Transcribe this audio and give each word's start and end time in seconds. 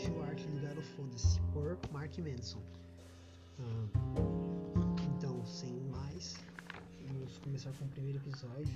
livro 0.00 0.22
A 0.22 0.24
Sutil 0.24 0.24
Arte 0.24 0.46
de 0.46 0.52
Ligar 0.52 0.78
o 0.78 0.82
Foda-se, 0.82 1.40
por 1.52 1.78
Mark 1.92 2.16
Manson. 2.18 2.60
Ah, 3.58 3.88
então, 5.16 5.44
sem 5.44 5.80
mais, 5.90 6.36
vamos 7.06 7.38
começar 7.38 7.70
com 7.72 7.84
o 7.84 7.88
primeiro 7.88 8.18
episódio 8.18 8.72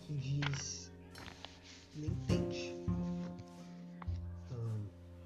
que 0.00 0.14
diz 0.14 0.90
Nem 1.96 2.10
tente. 2.26 2.74
Ah, 4.50 4.78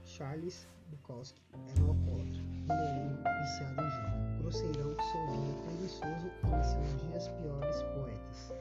Charles 0.05 0.67
Bukowski 0.91 1.41
era 1.53 1.85
um 1.85 1.89
alcoólatra, 1.89 2.43
mulherengo, 2.43 3.23
viciado 3.43 3.81
em 3.81 3.91
jogo, 3.91 4.43
grosseirão, 4.43 4.97
sorrindo, 5.13 5.55
preguiçoso 5.65 6.27
e 6.27 6.65
seus 6.65 7.03
dias 7.03 7.29
piores 7.29 7.83
poetas. 7.95 8.53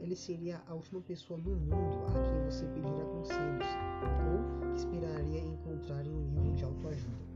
Ele 0.00 0.14
seria 0.14 0.62
a 0.68 0.74
última 0.74 1.00
pessoa 1.00 1.38
no 1.38 1.56
mundo 1.56 2.06
a 2.08 2.22
quem 2.22 2.44
você 2.44 2.64
pedirá 2.66 3.04
conselhos 3.04 3.66
ou 4.30 4.70
que 4.70 4.76
esperaria 4.78 5.40
encontrar 5.40 6.06
em 6.06 6.14
um 6.14 6.28
livro 6.34 6.54
de 6.54 6.64
autoajuda. 6.64 7.28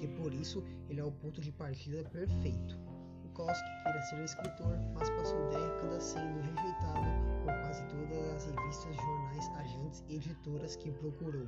E 0.00 0.06
por 0.06 0.32
isso 0.32 0.62
ele 0.88 1.00
é 1.00 1.04
o 1.04 1.10
ponto 1.10 1.40
de 1.40 1.50
partida 1.50 2.04
perfeito. 2.10 2.78
Bukowski 3.22 3.68
queria 3.84 4.02
ser 4.02 4.24
escritor, 4.24 4.78
mas 4.94 5.10
passou 5.10 5.48
décadas 5.50 6.02
sendo 6.02 6.40
rejeitado 6.40 7.06
por 7.44 7.52
quase 7.62 7.84
todas 7.86 8.34
as 8.34 8.44
revistas, 8.46 8.96
jornais, 8.96 9.48
agentes 9.56 10.04
e 10.08 10.16
editoras 10.16 10.76
que 10.76 10.90
procurou. 10.92 11.46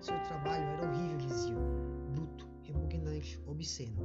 Seu 0.00 0.18
trabalho 0.24 0.64
era 0.64 0.88
horrível, 0.88 1.18
diziam, 1.18 1.60
bruto, 2.14 2.48
repugnante, 2.62 3.40
obsceno. 3.46 4.00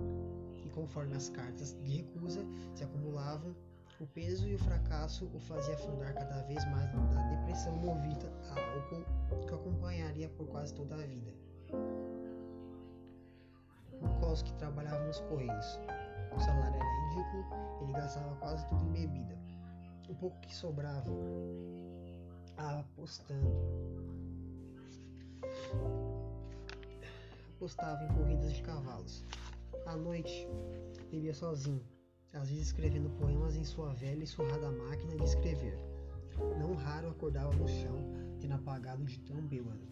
E 0.64 0.70
conforme 0.70 1.16
as 1.16 1.30
cartas 1.30 1.73
de 1.84 1.97
recusa 1.97 2.45
se 2.73 2.84
acumulavam, 2.84 3.56
o 4.00 4.08
peso 4.08 4.48
e 4.48 4.56
o 4.56 4.60
fracasso 4.60 5.30
o 5.34 5.40
fazia 5.40 5.76
afundar 5.76 6.14
cada 6.14 6.42
vez 6.44 6.64
mais 6.66 6.94
na 6.94 7.30
depressão 7.30 7.76
movida 7.78 8.32
a 8.50 8.60
álcool 8.60 9.06
que 9.46 9.52
o 9.52 9.56
acompanharia 9.56 10.30
por 10.30 10.48
quase 10.48 10.74
toda 10.74 10.96
a 10.96 11.06
vida. 11.06 11.34
Bukowski 14.02 14.54
trabalhava 14.56 15.04
nos 15.06 15.20
correios. 15.22 15.80
O 16.36 16.40
salário 16.40 16.76
era 16.76 17.10
ridículo, 17.10 17.46
ele 17.82 17.94
gastava 17.94 18.36
quase 18.36 18.68
tudo 18.68 18.86
em 18.90 18.92
bebida. 18.92 19.38
O 20.09 20.16
pouco 20.16 20.38
que 20.42 20.54
sobrava, 20.54 21.09
apostando. 22.58 23.56
Apostava 27.56 28.04
em 28.04 28.08
corridas 28.09 28.54
de 28.54 28.62
cavalos. 28.62 29.24
À 29.86 29.96
noite, 29.96 30.48
bebia 31.09 31.34
sozinho, 31.34 31.82
às 32.36 32.50
vezes 32.50 32.67
escrevendo 32.67 33.09
poemas 33.11 33.55
em 33.55 33.64
sua 33.64 33.94
velha 33.94 34.23
e 34.23 34.28
surrada 34.28 34.69
máquina 34.69 35.16
de 35.16 35.23
escrever. 35.23 35.80
Não 36.59 36.75
raro 36.75 37.09
acordava 37.09 37.53
no 37.55 37.67
chão, 37.67 37.97
tendo 38.39 38.53
apagado 38.53 39.03
de 39.05 39.19
tão 39.19 39.41
bêbado. 39.47 39.88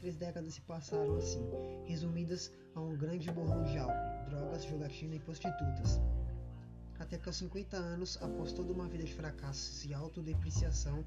Três 0.00 0.16
décadas 0.16 0.54
se 0.54 0.60
passaram 0.60 1.16
assim, 1.16 1.42
resumidas 1.86 2.52
a 2.74 2.80
um 2.80 2.94
grande 2.96 3.30
borrão 3.32 3.64
de 3.64 3.78
álcool, 3.78 4.28
drogas, 4.28 4.64
jogatina 4.64 5.14
e 5.14 5.20
prostitutas. 5.20 5.98
Até 6.98 7.16
que 7.16 7.28
aos 7.28 7.36
50 7.36 7.76
anos, 7.76 8.18
após 8.22 8.52
toda 8.52 8.72
uma 8.72 8.86
vida 8.86 9.04
de 9.04 9.14
fracassos 9.14 9.84
e 9.86 9.94
autodepreciação, 9.94 11.02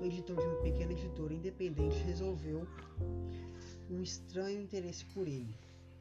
o 0.00 0.04
editor 0.04 0.36
de 0.36 0.46
uma 0.46 0.62
pequena 0.62 0.92
editora 0.92 1.34
independente 1.34 1.96
resolveu 1.98 2.66
um 3.90 4.02
estranho 4.02 4.60
interesse 4.60 5.04
por 5.06 5.28
ele. 5.28 5.54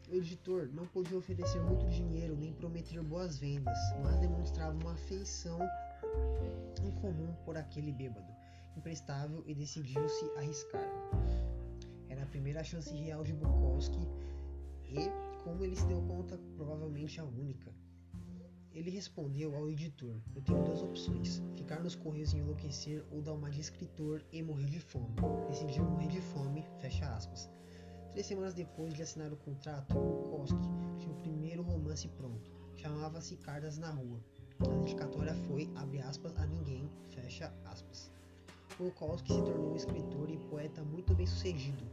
O 0.08 0.16
editor 0.16 0.70
não 0.72 0.86
podia 0.86 1.18
oferecer 1.18 1.60
muito 1.62 1.88
dinheiro 1.88 2.36
nem 2.36 2.54
prometer 2.54 3.02
boas 3.02 3.40
vendas, 3.40 3.78
mas 4.04 4.20
demonstrava 4.20 4.78
uma 4.78 4.94
afeição 4.94 5.60
incomum 6.84 7.34
por 7.44 7.58
aquele 7.58 7.92
bêbado, 7.92 8.32
imprestável 8.78 9.44
e 9.48 9.56
decidiu-se 9.56 10.26
arriscar. 10.38 10.88
Era 12.08 12.22
a 12.22 12.28
primeira 12.28 12.64
chance 12.64 12.94
real 12.94 13.24
de 13.24 13.34
Bukowski 13.34 14.08
e, 14.84 15.10
como 15.44 15.64
ele 15.64 15.76
se 15.76 15.86
deu 15.88 16.02
conta, 16.04 16.40
provavelmente 16.56 17.20
a 17.20 17.24
única. 17.24 17.74
Ele 18.76 18.92
respondeu 18.92 19.56
ao 19.56 19.72
editor: 19.72 20.22
Eu 20.36 20.42
tenho 20.44 20.64
duas 20.64 20.84
opções: 20.84 21.42
ficar 21.56 21.80
nos 21.80 21.96
correios 21.96 22.34
e 22.34 22.38
enlouquecer 22.38 23.04
ou 23.10 23.22
dar 23.24 23.34
uma 23.34 23.50
de 23.50 23.62
escritor 23.62 24.22
e 24.32 24.44
morrer 24.44 24.68
de 24.68 24.80
fome. 24.80 25.16
Decidi 25.48 25.82
morrer 25.82 26.10
de 26.10 26.22
fome, 26.22 26.64
fecha 26.80 27.08
aspas. 27.16 27.50
Três 28.16 28.28
semanas 28.28 28.54
depois 28.54 28.94
de 28.94 29.02
assinar 29.02 29.34
o 29.34 29.36
contrato, 29.36 29.94
Bukowski 29.94 30.56
tinha 30.98 31.12
o 31.12 31.18
primeiro 31.18 31.62
romance 31.62 32.08
pronto. 32.08 32.50
Chamava-se 32.78 33.36
Cartas 33.36 33.78
na 33.78 33.90
Rua. 33.90 34.24
A 34.62 34.68
dedicatória 34.68 35.36
foi, 35.36 35.70
abre 35.76 36.00
aspas, 36.00 36.34
a 36.38 36.46
ninguém, 36.46 36.90
fecha 37.10 37.54
aspas. 37.66 38.10
Se 38.70 39.42
tornou 39.44 39.74
um 39.74 39.76
escritor 39.76 40.30
e 40.30 40.38
poeta 40.50 40.82
muito 40.82 41.14
bem 41.14 41.28
sucedido. 41.28 41.84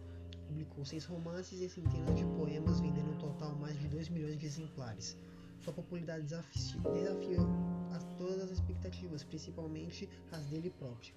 Publicou 0.47 0.85
seis 0.85 1.05
romances 1.07 1.61
e 1.61 1.69
centenas 1.69 2.17
de 2.17 2.25
poemas, 2.25 2.79
vendendo 2.79 3.11
um 3.11 3.19
total 3.19 3.57
mais 3.57 3.77
de 3.81 3.89
2 3.89 4.09
milhões 4.09 4.39
de 4.39 4.47
exemplares. 4.47 5.19
Sua 5.59 5.73
popularidade 5.73 6.23
desafiou 6.23 7.49
a 7.91 7.99
todas 8.17 8.45
as 8.45 8.53
expectativas, 8.53 9.25
principalmente 9.25 10.09
as 10.31 10.47
dele 10.47 10.71
próprio. 10.71 11.13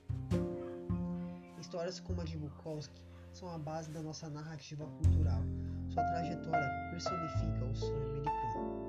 Histórias 1.60 2.00
como 2.00 2.22
a 2.22 2.24
de 2.24 2.40
Bukowski 2.40 3.06
são 3.36 3.50
a 3.54 3.58
base 3.58 3.92
da 3.92 4.02
nossa 4.02 4.30
narrativa 4.30 4.86
cultural. 4.86 5.42
Sua 5.90 6.04
trajetória 6.04 6.90
personifica 6.90 7.66
o 7.66 7.76
sonho 7.76 8.10
americano. 8.12 8.86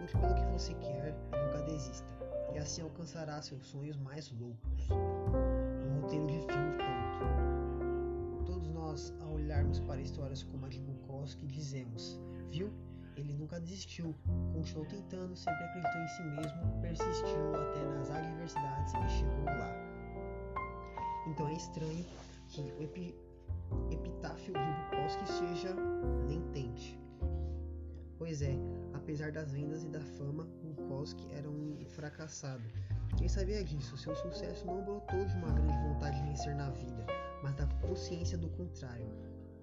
Lute 0.00 0.16
pelo 0.16 0.34
que 0.34 0.44
você 0.46 0.74
quer 0.74 1.14
e 1.32 1.46
nunca 1.46 1.62
desista, 1.62 2.06
e 2.52 2.58
assim 2.58 2.82
alcançará 2.82 3.40
seus 3.40 3.64
sonhos 3.66 3.96
mais 3.96 4.32
loucos. 4.32 4.88
Um 4.90 6.00
roteiro 6.00 6.26
de 6.26 6.38
filme 6.40 6.76
pronto. 6.76 8.44
Todos 8.46 8.68
nós, 8.68 9.14
ao 9.20 9.34
olharmos 9.34 9.78
para 9.80 10.00
histórias 10.00 10.42
como 10.42 10.66
a 10.66 10.68
de 10.68 10.80
Bukowski, 10.80 11.46
dizemos: 11.46 12.20
Viu? 12.50 12.72
Ele 13.16 13.32
nunca 13.32 13.60
desistiu, 13.60 14.14
continuou 14.54 14.86
tentando, 14.86 15.36
sempre 15.36 15.64
acreditou 15.64 16.00
em 16.00 16.08
si 16.08 16.22
mesmo, 16.22 16.80
persistiu 16.80 17.54
até 17.54 17.84
nas 17.84 18.10
adversidades 18.10 18.92
e 18.94 19.18
chegou 19.18 19.44
lá. 19.44 19.72
Então 21.28 21.48
é 21.48 21.54
estranho 21.54 22.06
que 22.48 22.60
o 22.60 22.82
epi 22.82 23.27
epitáfio 23.90 24.52
de 24.52 24.60
Bukowski 24.60 25.26
seja 25.26 25.74
nem 26.26 26.40
tente. 26.52 26.98
Pois 28.18 28.42
é, 28.42 28.56
apesar 28.94 29.30
das 29.30 29.52
vendas 29.52 29.84
e 29.84 29.88
da 29.88 30.00
fama, 30.00 30.44
Bukowski 30.62 31.28
era 31.32 31.48
um 31.48 31.84
fracassado. 31.86 32.62
Quem 33.16 33.28
sabia 33.28 33.64
disso? 33.64 33.96
Seu 33.96 34.14
sucesso 34.14 34.66
não 34.66 34.84
brotou 34.84 35.24
de 35.24 35.34
uma 35.36 35.52
grande 35.52 35.78
vontade 35.88 36.16
de 36.20 36.28
vencer 36.28 36.54
na 36.54 36.70
vida, 36.70 37.06
mas 37.42 37.54
da 37.54 37.66
consciência 37.80 38.36
do 38.36 38.48
contrário. 38.50 39.06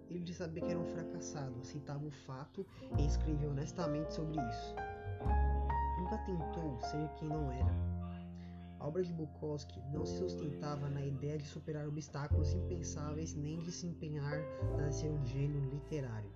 Ele 0.09 0.34
sabia 0.34 0.62
que 0.62 0.72
era 0.72 0.79
um 0.79 0.85
fracassado, 0.85 1.59
aceitava 1.62 2.06
o 2.06 2.12
fato 2.12 2.66
e 2.97 3.06
escreveu 3.06 3.52
honestamente 3.52 4.13
sobre 4.13 4.35
isso. 4.40 4.75
Nunca 6.00 6.17
tentou 6.19 6.79
ser 6.81 7.09
quem 7.17 7.29
não 7.29 7.52
era. 7.52 7.94
A 8.79 8.87
obra 8.87 9.03
de 9.03 9.13
Bukowski 9.13 9.81
não 9.91 10.05
se 10.05 10.17
sustentava 10.17 10.89
na 10.89 11.03
ideia 11.03 11.37
de 11.37 11.45
superar 11.45 11.87
obstáculos 11.87 12.53
impensáveis 12.53 13.33
nem 13.33 13.59
de 13.59 13.71
se 13.71 13.87
empenhar 13.87 14.39
na 14.77 14.91
ser 14.91 15.09
um 15.09 15.25
gênio 15.25 15.69
literário. 15.69 16.29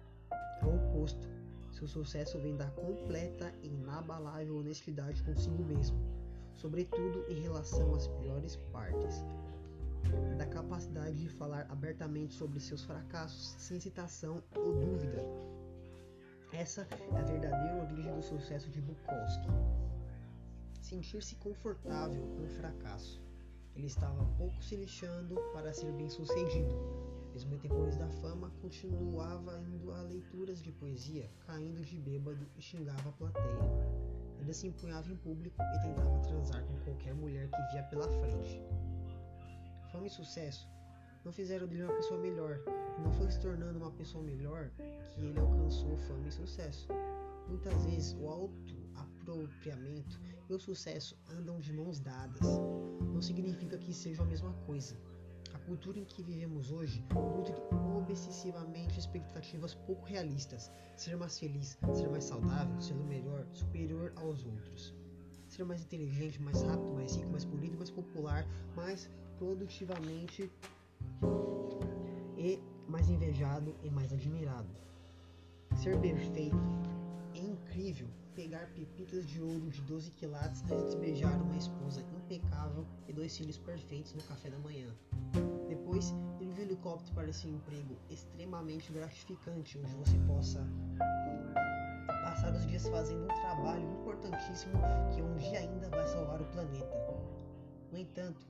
Ao 0.61 0.75
oposto, 0.75 1.27
seu 1.72 1.88
sucesso 1.88 2.39
vem 2.39 2.55
da 2.55 2.69
completa 2.72 3.53
e 3.61 3.67
inabalável 3.67 4.57
honestidade 4.57 5.23
consigo 5.23 5.63
mesmo, 5.63 5.97
sobretudo 6.55 7.25
em 7.30 7.39
relação 7.41 7.94
às 7.94 8.07
piores 8.07 8.56
partes, 8.71 9.24
da 10.38 10.45
capacidade 10.45 11.15
de 11.15 11.30
falar 11.30 11.68
abertamente 11.69 12.33
sobre 12.33 12.59
seus 12.59 12.83
fracassos 12.83 13.56
sem 13.59 13.77
hesitação 13.77 14.42
ou 14.56 14.74
dúvida. 14.80 15.24
Essa 16.51 16.88
é 16.92 17.18
a 17.18 17.21
verdadeira 17.21 17.83
origem 17.83 18.15
do 18.15 18.24
sucesso 18.24 18.69
de 18.71 18.81
Bukowski 18.81 19.47
sentir-se 20.89 21.36
confortável 21.36 22.21
com 22.36 22.44
o 22.44 22.50
fracasso. 22.50 23.21
Ele 23.75 23.86
estava 23.86 24.25
pouco 24.38 24.62
se 24.63 24.75
lixando 24.75 25.36
para 25.53 25.71
ser 25.71 25.91
bem 25.94 26.09
sucedido. 26.09 26.75
Mesmo 27.31 27.57
depois 27.59 27.95
da 27.95 28.09
fama, 28.09 28.51
continuava 28.59 29.59
indo 29.59 29.91
a 29.91 30.01
leituras 30.01 30.59
de 30.59 30.71
poesia, 30.71 31.30
caindo 31.45 31.81
de 31.86 31.95
bêbado 32.00 32.44
e 32.57 32.62
xingava 32.62 33.09
a 33.09 33.12
plateia. 33.12 33.59
Ainda 34.39 34.51
se 34.51 34.65
empunhava 34.65 35.12
em 35.12 35.15
público 35.18 35.62
e 35.62 35.81
tentava 35.81 36.19
transar 36.21 36.65
com 36.65 36.80
qualquer 36.80 37.13
mulher 37.13 37.47
que 37.50 37.71
via 37.71 37.83
pela 37.83 38.09
frente. 38.09 38.59
Fama 39.92 40.07
e 40.07 40.09
sucesso 40.09 40.68
não 41.24 41.31
fizeram 41.31 41.68
dele 41.68 41.83
uma 41.83 41.94
pessoa 41.94 42.19
melhor, 42.19 42.59
e 42.97 43.01
não 43.01 43.12
foi 43.13 43.30
se 43.30 43.39
tornando 43.39 43.77
uma 43.77 43.92
pessoa 43.92 44.24
melhor 44.24 44.71
que 45.13 45.21
ele 45.21 45.39
alcançou 45.39 45.95
fama 45.97 46.27
e 46.27 46.31
sucesso. 46.31 46.88
Muitas 47.47 47.85
vezes 47.85 48.15
o 48.19 48.27
autoapropriamento 48.27 50.19
e 50.50 50.54
o 50.54 50.60
sucesso 50.60 51.16
andam 51.30 51.60
de 51.60 51.72
mãos 51.72 52.00
dadas. 52.00 52.60
Não 53.13 53.22
significa 53.22 53.78
que 53.78 53.94
sejam 53.94 54.25
a 54.25 54.28
mesma 54.28 54.51
coisa. 54.66 54.98
A 55.54 55.60
cultura 55.60 56.00
em 56.00 56.06
que 56.06 56.24
vivemos 56.24 56.72
hoje 56.72 57.06
nutre 57.13 57.54
obsessivamente 57.96 59.00
expectativas 59.00 59.75
pouco 59.75 60.06
realistas. 60.06 60.72
Ser 60.96 61.16
mais 61.16 61.38
feliz, 61.38 61.78
ser 61.94 62.10
mais 62.10 62.24
saudável, 62.24 62.80
ser 62.81 62.96
melhor, 62.96 63.46
superior 63.51 64.12
aos 64.16 64.44
outros. 64.46 64.96
ser 65.48 65.63
mais 65.63 65.81
inteligente, 65.81 66.42
mais 66.42 66.62
rápido, 66.62 66.94
mais 66.94 67.16
rico, 67.16 67.31
mais 67.31 67.45
polido, 67.45 67.78
mais 67.78 67.90
popular, 67.90 68.48
mais 68.75 69.10
produtivamente 69.38 70.52
e 72.38 72.60
mais 72.88 73.10
invejado 73.10 73.75
e 73.84 73.90
mais 73.90 74.13
admirado. 74.13 74.69
Ser 75.75 76.00
perfeito 76.00 76.57
é 77.34 77.40
incrível 77.40 78.07
pegar 78.39 78.65
pepitas 78.68 79.27
de 79.27 79.41
ouro 79.41 79.69
de 79.69 79.81
12 79.81 80.12
quilates 80.12 80.63
antes 80.71 80.95
de 80.95 81.01
despejar 81.01 81.41
uma 81.41 81.57
esposa 81.57 82.01
impecável 82.15 82.86
e 83.06 83.12
dois 83.12 83.38
filhos 83.38 83.57
perfeitos 83.57 84.13
no 84.13 84.24
café 84.24 84.50
da 84.50 84.57
manhã. 84.59 84.88
Depois, 85.68 86.15
ir 86.39 86.53
de 86.53 86.62
helicóptero 86.62 87.13
para 87.15 87.30
esse 87.30 87.50
emprego 87.50 87.97
extremamente 88.09 88.94
gratificante, 88.94 89.77
onde 89.77 89.94
você 89.94 90.18
possa 90.19 90.65
passar 92.07 92.56
os 92.56 92.65
dias 92.65 92.88
fazendo 92.88 93.25
um 93.25 93.27
trabalho 93.27 93.83
importantíssimo 94.00 94.74
que 95.13 95.21
um 95.21 95.35
dia 95.35 95.59
ainda 95.59 95.89
vai 95.89 96.07
salvar 96.07 96.42
o 96.42 96.45
planeta. 96.45 96.97
No 97.92 97.97
entanto, 97.97 98.47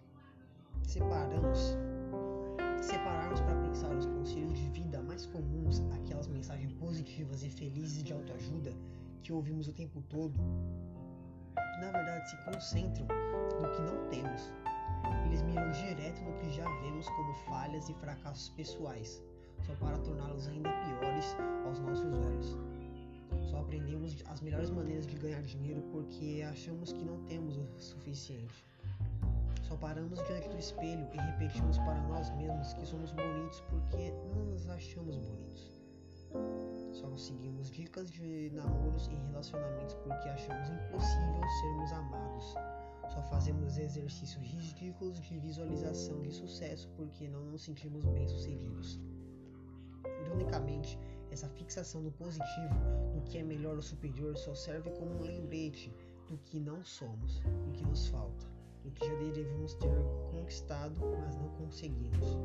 separamos 0.84 1.76
separarmos 2.80 3.42
para 3.42 3.56
pensar 3.56 3.96
os 3.96 4.06
conselhos 4.06 4.56
de 4.56 4.70
vida 4.70 5.02
mais 5.02 5.26
comuns, 5.26 5.82
aquelas 5.96 6.28
mensagens 6.28 6.74
positivas 6.74 7.42
e 7.44 7.50
felizes 7.50 8.04
de 8.04 8.14
autoajuda 8.14 8.72
que 9.24 9.34
ouvimos 9.34 9.68
o 9.68 9.74
tempo 9.74 10.02
todo, 10.10 10.40
na 11.82 11.92
verdade 11.92 12.30
se 12.30 12.38
concentram 12.44 13.08
no 13.62 13.70
que 13.72 13.82
não 13.82 14.08
temos. 14.10 14.54
Eles 15.26 15.42
miram 15.44 15.72
direto 15.72 16.22
no 16.22 16.38
que 16.40 16.50
já 16.52 16.68
vemos 16.82 17.08
como 17.10 17.34
falhas 17.46 17.88
e 17.90 17.94
fracassos 17.96 18.50
pessoais, 18.50 19.22
só 19.66 19.74
para 19.76 19.98
torná-los 20.00 20.48
ainda 20.48 20.70
piores 20.70 21.36
aos 21.66 21.80
nossos 21.80 22.18
olhos. 22.18 22.58
Só 23.50 23.60
aprendemos 23.60 24.24
as 24.28 24.42
melhores 24.42 24.70
maneiras 24.70 25.06
de 25.06 25.16
ganhar 25.18 25.42
dinheiro 25.44 25.82
porque 25.92 26.46
achamos 26.50 26.92
que 26.92 27.04
não 27.04 27.24
temos 27.26 27.58
o 27.58 27.66
suficiente. 27.78 28.66
Só 29.64 29.76
paramos 29.78 30.20
diante 30.26 30.50
do 30.50 30.58
espelho 30.58 31.08
e 31.14 31.18
repetimos 31.18 31.78
para 31.78 32.02
nós 32.08 32.30
mesmos 32.32 32.74
que 32.74 32.86
somos 32.86 33.12
bonitos 33.12 33.62
porque 33.70 34.12
não 34.36 34.46
nos 34.46 34.68
achamos 34.70 35.18
bonitos. 35.18 35.79
Só 36.92 37.16
seguimos 37.18 37.70
dicas 37.70 38.10
de 38.12 38.52
namoros 38.52 39.08
e 39.08 39.16
relacionamentos 39.16 39.96
porque 39.96 40.30
achamos 40.30 40.70
impossível 40.70 41.42
sermos 41.62 41.92
amados. 41.94 42.56
Só 43.14 43.22
fazemos 43.24 43.78
exercícios 43.78 44.44
ridículos 44.44 45.20
de 45.20 45.40
visualização 45.40 46.22
de 46.22 46.32
sucesso 46.32 46.90
porque 46.96 47.28
não 47.28 47.46
nos 47.46 47.64
sentimos 47.64 48.06
bem-sucedidos. 48.06 49.00
Ironicamente, 50.26 51.00
essa 51.32 51.50
fixação 51.50 52.02
no 52.02 52.12
positivo, 52.12 52.76
no 53.16 53.22
que 53.24 53.38
é 53.38 53.44
melhor 53.44 53.76
ou 53.76 53.82
superior, 53.82 54.38
só 54.38 54.54
serve 54.54 54.90
como 54.92 55.12
um 55.12 55.22
lembrete 55.22 55.94
do 56.28 56.38
que 56.38 56.60
não 56.60 56.84
somos, 56.84 57.40
do 57.40 57.72
que 57.72 57.84
nos 57.86 58.08
falta 58.08 58.50
do 58.84 58.92
que 58.92 59.06
já 59.06 59.14
deveríamos 59.16 59.74
ter 59.76 59.90
conquistado, 60.32 60.96
mas 61.20 61.36
não 61.36 61.50
conseguimos. 61.50 62.38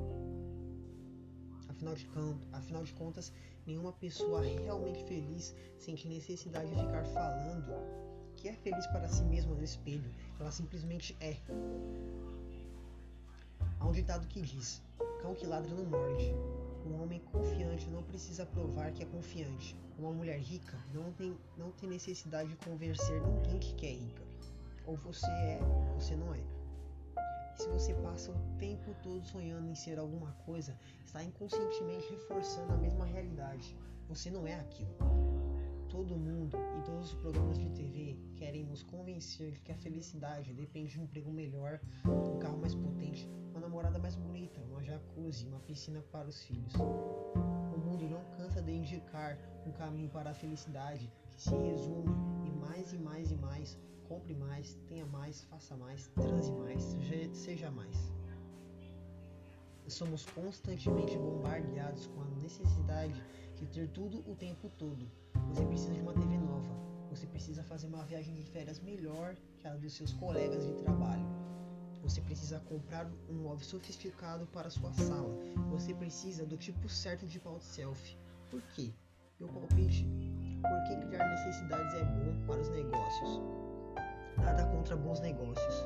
Afinal 1.68 1.94
de, 1.94 2.08
afinal 2.52 2.84
de 2.84 2.92
contas, 2.94 3.32
nenhuma 3.66 3.92
pessoa 3.92 4.42
realmente 4.42 5.04
feliz 5.04 5.54
sente 5.78 6.08
necessidade 6.08 6.68
de 6.68 6.80
ficar 6.80 7.04
falando 7.06 7.72
que 8.36 8.48
é 8.48 8.52
feliz 8.52 8.86
para 8.88 9.08
si 9.08 9.22
mesma 9.24 9.54
no 9.54 9.62
espelho. 9.62 10.10
Ela 10.38 10.50
simplesmente 10.50 11.16
é. 11.20 11.36
Há 13.80 13.86
um 13.86 13.92
ditado 13.92 14.26
que 14.26 14.40
diz: 14.40 14.82
cão 15.20 15.34
que 15.34 15.46
ladra 15.46 15.74
não 15.74 15.84
morde. 15.84 16.34
Um 16.86 17.02
homem 17.02 17.18
confiante 17.32 17.88
não 17.88 18.02
precisa 18.02 18.44
provar 18.44 18.92
que 18.92 19.02
é 19.02 19.06
confiante. 19.06 19.74
Uma 19.98 20.12
mulher 20.12 20.38
rica 20.38 20.78
não 20.92 21.10
tem, 21.12 21.34
não 21.56 21.70
tem 21.70 21.88
necessidade 21.88 22.50
de 22.50 22.56
convencer 22.56 23.22
ninguém 23.22 23.58
que 23.58 23.86
é 23.86 23.92
rica. 23.92 24.22
Ou 24.86 24.96
você 24.96 25.26
é, 25.26 25.60
ou 25.62 25.98
você 25.98 26.14
não 26.14 26.34
é. 26.34 26.40
Se 27.56 27.68
você 27.68 27.94
passa 27.94 28.32
o 28.32 28.58
tempo 28.58 28.92
todo 29.00 29.24
sonhando 29.24 29.68
em 29.68 29.76
ser 29.76 29.96
alguma 29.98 30.32
coisa, 30.44 30.76
está 31.04 31.22
inconscientemente 31.22 32.10
reforçando 32.10 32.72
a 32.72 32.76
mesma 32.76 33.06
realidade. 33.06 33.76
Você 34.08 34.28
não 34.28 34.44
é 34.44 34.54
aquilo. 34.54 34.92
Todo 35.88 36.16
mundo 36.16 36.56
e 36.76 36.82
todos 36.82 37.12
os 37.12 37.18
programas 37.20 37.56
de 37.56 37.70
TV 37.70 38.18
querem 38.34 38.64
nos 38.64 38.82
convencer 38.82 39.52
de 39.52 39.60
que 39.60 39.70
a 39.70 39.76
felicidade 39.76 40.52
depende 40.52 40.90
de 40.90 41.00
um 41.00 41.04
emprego 41.04 41.30
melhor, 41.30 41.80
um 42.04 42.38
carro 42.40 42.58
mais 42.58 42.74
potente, 42.74 43.30
uma 43.52 43.60
namorada 43.60 44.00
mais 44.00 44.16
bonita, 44.16 44.60
uma 44.62 44.82
jacuzzi, 44.82 45.46
uma 45.46 45.60
piscina 45.60 46.02
para 46.10 46.28
os 46.28 46.42
filhos. 46.42 46.74
O 46.74 47.78
mundo 47.78 48.08
não 48.08 48.24
cansa 48.36 48.60
de 48.60 48.72
indicar 48.72 49.38
um 49.64 49.70
caminho 49.70 50.10
para 50.10 50.30
a 50.30 50.34
felicidade 50.34 51.08
que 51.30 51.40
se 51.40 51.54
resume 51.54 52.10
em 52.44 52.52
mais 52.52 52.92
e 52.92 52.98
mais 52.98 53.30
e 53.30 53.36
mais 53.36 53.78
compre 54.08 54.34
mais, 54.34 54.74
tenha 54.88 55.06
mais, 55.06 55.42
faça 55.44 55.76
mais, 55.76 56.06
transe 56.08 56.52
mais, 56.52 56.96
seja 57.32 57.70
mais. 57.70 58.12
Somos 59.88 60.24
constantemente 60.26 61.16
bombardeados 61.16 62.06
com 62.06 62.22
a 62.22 62.28
necessidade 62.42 63.22
de 63.56 63.66
ter 63.66 63.88
tudo 63.88 64.18
o 64.30 64.34
tempo 64.34 64.70
todo. 64.78 65.06
Você 65.48 65.64
precisa 65.66 65.92
de 65.94 66.00
uma 66.00 66.14
TV 66.14 66.38
nova. 66.38 66.74
Você 67.10 67.26
precisa 67.26 67.62
fazer 67.62 67.86
uma 67.86 68.02
viagem 68.04 68.34
de 68.34 68.42
férias 68.42 68.80
melhor 68.80 69.36
que 69.58 69.68
a 69.68 69.76
dos 69.76 69.92
seus 69.92 70.12
colegas 70.14 70.66
de 70.66 70.72
trabalho. 70.74 71.24
Você 72.02 72.20
precisa 72.20 72.60
comprar 72.60 73.10
um 73.30 73.34
móvel 73.34 73.64
sofisticado 73.64 74.46
para 74.48 74.68
sua 74.70 74.92
sala. 74.92 75.34
Você 75.70 75.94
precisa 75.94 76.44
do 76.44 76.56
tipo 76.56 76.88
certo 76.88 77.26
de 77.26 77.38
pau 77.38 77.60
selfie. 77.60 78.16
Por 78.50 78.60
quê? 78.74 78.92
Meu 79.38 79.48
palpite. 79.48 80.06
Porque 80.60 81.06
criar 81.06 81.28
necessidades 81.28 81.94
é 81.94 82.04
bom 82.04 82.46
para 82.46 82.60
os 82.60 82.68
negócios. 82.70 83.63
Nada 84.38 84.66
contra 84.66 84.96
bons 84.96 85.20
negócios, 85.20 85.84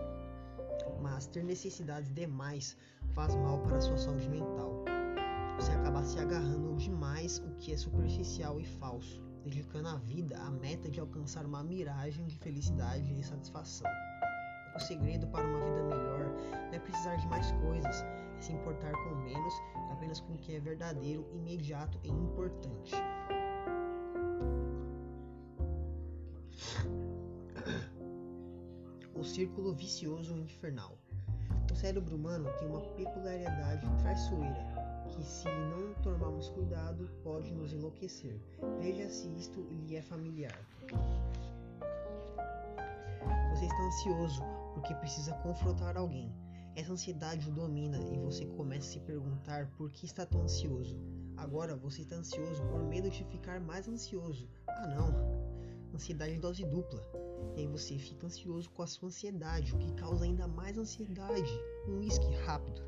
mas 1.01 1.27
ter 1.27 1.45
necessidades 1.45 2.13
demais 2.13 2.77
faz 3.15 3.35
mal 3.37 3.59
para 3.61 3.77
a 3.77 3.81
sua 3.81 3.99
saúde 3.99 4.29
mental. 4.29 4.85
Você 5.57 5.73
acaba 5.73 6.03
se 6.03 6.19
agarrando 6.19 6.77
demais 6.77 7.39
o 7.39 7.51
que 7.57 7.73
é 7.73 7.77
superficial 7.77 8.61
e 8.61 8.65
falso, 8.65 9.23
dedicando 9.43 9.89
a 9.89 9.97
vida 9.97 10.39
à 10.39 10.51
meta 10.51 10.89
de 10.89 11.01
alcançar 11.01 11.45
uma 11.45 11.63
miragem 11.63 12.27
de 12.27 12.39
felicidade 12.39 13.13
e 13.19 13.23
satisfação. 13.23 13.91
O 14.77 14.79
segredo 14.79 15.27
para 15.27 15.45
uma 15.45 15.59
vida 15.59 15.83
melhor 15.83 16.33
não 16.69 16.73
é 16.73 16.79
precisar 16.79 17.17
de 17.17 17.27
mais 17.27 17.51
coisas, 17.53 18.03
é 18.03 18.41
se 18.41 18.53
importar 18.53 18.93
com 18.93 19.17
menos, 19.17 19.55
apenas 19.91 20.21
com 20.21 20.35
o 20.35 20.39
que 20.39 20.55
é 20.55 20.61
verdadeiro, 20.61 21.27
imediato 21.33 21.99
e 22.05 22.09
importante. 22.09 22.95
O 29.19 29.25
círculo 29.25 29.75
vicioso 29.75 30.37
infernal. 30.39 30.97
O 31.71 31.75
cérebro 31.75 32.15
humano 32.15 32.49
tem 32.59 32.69
uma 32.69 32.81
peculiaridade 32.81 33.87
traiçoeira 33.99 34.67
que, 35.09 35.23
se 35.25 35.49
não 35.49 35.95
tomarmos 36.03 36.49
cuidado, 36.51 37.09
pode 37.23 37.53
nos 37.53 37.73
enlouquecer. 37.73 38.41
Veja 38.81 39.09
se 39.09 39.29
isto 39.37 39.61
lhe 39.87 39.97
é 39.97 40.03
familiar. 40.03 40.57
Você 43.51 43.65
está 43.65 43.83
ansioso 43.83 44.43
porque 44.75 44.95
precisa 44.95 45.35
confrontar 45.35 45.97
alguém. 45.97 46.33
Essa 46.77 46.93
ansiedade 46.93 47.49
o 47.49 47.53
domina 47.53 47.99
e 47.99 48.19
você 48.19 48.47
começa 48.47 48.89
a 48.89 48.93
se 48.93 49.01
perguntar 49.01 49.69
por 49.77 49.91
que 49.91 50.07
está 50.07 50.25
tão 50.25 50.43
ansioso. 50.43 50.97
Agora 51.37 51.75
você 51.75 52.03
está 52.03 52.15
ansioso 52.15 52.63
por 52.67 52.85
medo 52.85 53.11
de 53.11 53.25
ficar 53.25 53.61
mais 53.61 53.89
ansioso. 53.89 54.49
Ah, 54.69 54.87
não! 54.87 55.93
Ansiedade 55.93 56.35
em 56.35 56.41
dose 56.41 56.65
dupla. 56.65 57.03
E 57.59 57.63
aí 57.63 57.67
você 57.67 57.99
fica 57.99 58.25
ansioso 58.25 58.71
com 58.71 58.85
a 58.85 58.87
sua 58.87 59.09
ansiedade, 59.09 59.75
o 59.75 59.79
que 59.79 59.93
causa 59.95 60.25
ainda 60.25 60.47
mais 60.47 60.79
ansiedade. 60.79 61.51
Um 61.89 61.99
uísque 61.99 62.33
rápido. 62.45 62.81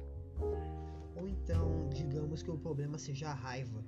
Ou 1.17 1.27
então, 1.27 1.89
digamos 1.93 2.41
que 2.41 2.53
o 2.53 2.57
problema 2.57 2.97
seja 2.97 3.31
a 3.31 3.35
raiva. 3.35 3.85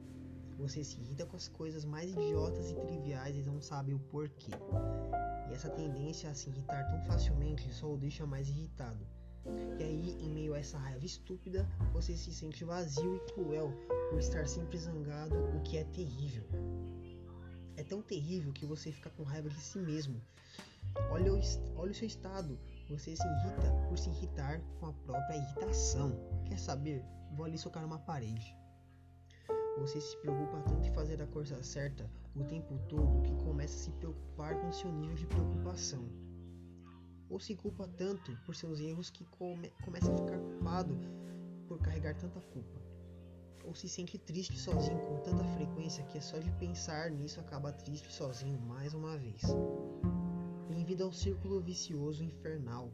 Você 0.58 0.82
se 0.82 1.00
irrita 1.00 1.24
com 1.24 1.36
as 1.36 1.46
coisas 1.46 1.84
mais 1.84 2.10
idiotas 2.10 2.72
e 2.72 2.74
triviais 2.74 3.36
e 3.36 3.44
não 3.44 3.60
sabe 3.60 3.94
o 3.94 4.00
porquê. 4.00 4.50
E 5.48 5.54
essa 5.54 5.70
tendência 5.70 6.28
a 6.28 6.34
se 6.34 6.50
irritar 6.50 6.84
tão 6.88 7.00
facilmente 7.04 7.72
só 7.72 7.94
o 7.94 7.96
deixa 7.96 8.26
mais 8.26 8.48
irritado. 8.48 9.06
E 9.78 9.84
aí, 9.84 10.16
em 10.20 10.30
meio 10.30 10.52
a 10.52 10.58
essa 10.58 10.78
raiva 10.78 11.06
estúpida, 11.06 11.64
você 11.92 12.16
se 12.16 12.34
sente 12.34 12.64
vazio 12.64 13.14
e 13.14 13.32
cruel 13.32 13.72
por 14.10 14.18
estar 14.18 14.48
sempre 14.48 14.78
zangado, 14.78 15.36
o 15.56 15.62
que 15.62 15.76
é 15.76 15.84
terrível. 15.84 16.42
É 17.76 17.84
tão 17.84 18.02
terrível 18.02 18.52
que 18.52 18.66
você 18.66 18.90
fica 18.90 19.10
com 19.10 19.22
raiva 19.22 19.48
de 19.48 19.60
si 19.60 19.78
mesmo 19.78 20.20
Olha 21.12 21.34
o, 21.34 21.38
olha 21.76 21.90
o 21.90 21.94
seu 21.94 22.06
estado. 22.06 22.58
Você 22.88 23.14
se 23.14 23.26
irrita 23.26 23.86
por 23.88 23.98
se 23.98 24.08
irritar 24.08 24.60
com 24.80 24.86
a 24.86 24.92
própria 24.92 25.36
irritação. 25.36 26.18
Quer 26.46 26.58
saber? 26.58 27.04
Vou 27.36 27.44
ali 27.44 27.58
socar 27.58 27.84
uma 27.84 27.98
parede. 27.98 28.56
Você 29.78 30.00
se 30.00 30.16
preocupa 30.18 30.60
tanto 30.62 30.86
em 30.86 30.92
fazer 30.92 31.20
a 31.20 31.26
coisa 31.26 31.62
certa 31.62 32.10
o 32.34 32.44
tempo 32.44 32.78
todo 32.88 33.22
que 33.22 33.44
começa 33.44 33.74
a 33.74 33.78
se 33.78 33.90
preocupar 33.92 34.58
com 34.60 34.72
seu 34.72 34.90
nível 34.90 35.14
de 35.14 35.26
preocupação. 35.26 36.08
Ou 37.28 37.38
se 37.38 37.54
culpa 37.56 37.86
tanto 37.88 38.34
por 38.44 38.54
seus 38.54 38.80
erros 38.80 39.10
que 39.10 39.24
come, 39.26 39.70
começa 39.84 40.10
a 40.12 40.16
ficar 40.16 40.38
culpado 40.38 40.98
por 41.68 41.78
carregar 41.78 42.14
tanta 42.14 42.40
culpa. 42.40 42.80
Ou 43.64 43.74
se 43.74 43.88
sente 43.88 44.18
triste 44.18 44.58
sozinho 44.58 44.98
com 45.00 45.20
tanta 45.20 45.44
frequência 45.44 46.04
que 46.04 46.18
é 46.18 46.20
só 46.20 46.38
de 46.38 46.50
pensar 46.52 47.10
nisso 47.10 47.38
acaba 47.38 47.72
triste 47.72 48.10
sozinho 48.12 48.58
mais 48.60 48.92
uma 48.92 49.16
vez 49.16 49.42
Bem-vindo 50.82 51.04
ao 51.04 51.12
círculo 51.12 51.60
vicioso 51.60 52.24
infernal. 52.24 52.90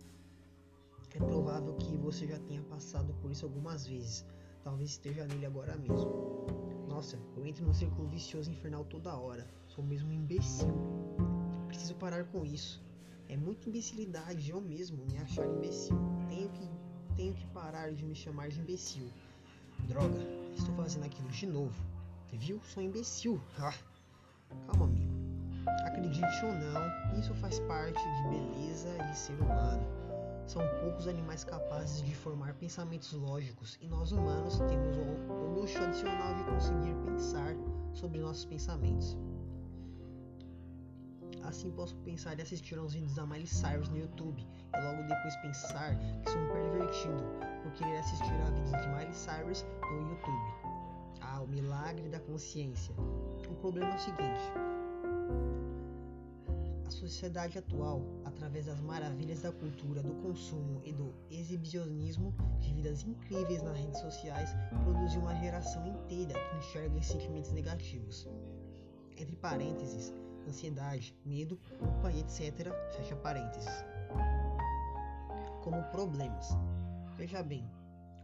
É 1.15 1.17
provável 1.17 1.75
que 1.77 1.97
você 1.97 2.27
já 2.27 2.39
tenha 2.41 2.61
passado 2.65 3.15
por 3.23 3.31
isso 3.31 3.47
algumas 3.47 3.87
vezes. 3.87 4.27
Talvez 4.63 4.91
esteja 4.91 5.27
nele 5.27 5.47
agora 5.47 5.75
mesmo. 5.75 6.45
Nossa, 6.87 7.19
eu 7.35 7.47
entro 7.47 7.65
num 7.65 7.73
círculo 7.73 8.07
vicioso 8.07 8.51
infernal 8.51 8.85
toda 8.85 9.17
hora. 9.17 9.49
Sou 9.69 9.83
mesmo 9.83 10.11
um 10.11 10.13
imbecil. 10.13 10.69
Preciso 11.67 11.95
parar 11.95 12.27
com 12.27 12.45
isso. 12.45 12.85
É 13.27 13.39
muita 13.39 13.71
imbecilidade 13.71 14.51
eu 14.51 14.61
mesmo 14.61 15.07
me 15.07 15.17
achar 15.17 15.49
imbecil. 15.49 15.97
Tenho 16.29 16.51
que, 16.51 16.69
tenho 17.17 17.33
que 17.33 17.47
parar 17.47 17.95
de 17.95 18.05
me 18.05 18.15
chamar 18.15 18.51
de 18.51 18.61
imbecil. 18.61 19.09
Droga, 19.89 20.19
estou 20.55 20.75
fazendo 20.75 21.07
aquilo 21.07 21.31
de 21.31 21.47
novo. 21.47 21.83
Viu? 22.35 22.61
Sou 22.65 22.83
imbecil. 22.83 23.41
Ah. 23.59 23.73
Calma, 24.67 24.85
amigo. 24.85 25.08
Acredite 25.85 26.45
ou 26.45 26.53
não, 26.53 27.19
isso 27.19 27.35
faz 27.35 27.59
parte 27.61 27.99
de 27.99 28.29
beleza 28.29 28.97
de 28.99 29.17
ser 29.17 29.41
humano. 29.41 29.83
São 30.47 30.63
poucos 30.81 31.07
animais 31.07 31.45
capazes 31.45 32.03
de 32.03 32.15
formar 32.15 32.55
pensamentos 32.55 33.13
lógicos 33.13 33.79
e 33.83 33.87
nós 33.87 34.13
humanos 34.13 34.59
temos 34.61 34.97
o 34.97 35.61
luxo 35.61 35.79
adicional 35.83 36.35
de 36.37 36.45
conseguir 36.45 36.95
pensar 37.05 37.55
sobre 37.93 38.21
nossos 38.21 38.47
pensamentos. 38.47 39.17
Assim 41.43 41.71
posso 41.71 41.97
pensar 41.97 42.39
e 42.39 42.43
assistir 42.43 42.79
aos 42.79 42.95
vídeos 42.95 43.15
da 43.15 43.27
Miley 43.27 43.47
Cyrus 43.47 43.89
no 43.89 43.99
YouTube 43.99 44.41
e 44.41 44.81
logo 44.81 45.03
depois 45.03 45.37
pensar 45.37 45.99
que 46.23 46.31
sou 46.31 46.41
um 46.41 46.49
pervertido 46.49 47.25
por 47.63 47.73
querer 47.73 47.99
assistir 47.99 48.33
a 48.47 48.51
vídeos 48.51 48.83
de 48.83 48.89
Miley 48.89 49.15
Cyrus 49.15 49.67
no 49.91 50.11
YouTube. 50.11 50.69
Ah, 51.21 51.41
o 51.41 51.47
milagre 51.47 52.09
da 52.09 52.21
consciência. 52.21 52.95
O 53.49 53.55
problema 53.57 53.91
é 53.91 53.97
o 53.97 53.99
seguinte: 53.99 54.53
a 56.89 56.91
sociedade 56.91 57.59
atual, 57.59 58.03
através 58.25 58.65
das 58.65 58.81
maravilhas 58.81 59.43
da 59.43 59.53
cultura, 59.53 60.03
do 60.03 60.15
consumo 60.23 60.81
e 60.85 60.93
do 60.93 61.15
exibicionismo 61.31 62.35
de 62.59 62.73
vidas 62.73 63.03
incríveis 63.03 63.63
nas 63.63 63.77
redes 63.79 64.01
sociais, 64.01 64.51
produziu 64.85 65.21
uma 65.21 65.35
geração 65.35 65.87
inteira 65.87 66.33
que 66.33 66.57
enxerga 66.57 67.03
sentimentos 67.03 67.53
negativos. 67.53 68.27
Entre 69.19 69.37
parênteses, 69.37 70.15
ansiedade, 70.47 71.15
medo, 71.27 71.59
culpa 71.79 72.11
e 72.11 72.21
etc. 72.21 72.73
Fecha 72.97 73.17
parênteses. 73.17 73.85
Como 75.63 75.83
problemas. 75.91 76.57
Veja 77.17 77.43
bem, 77.43 77.69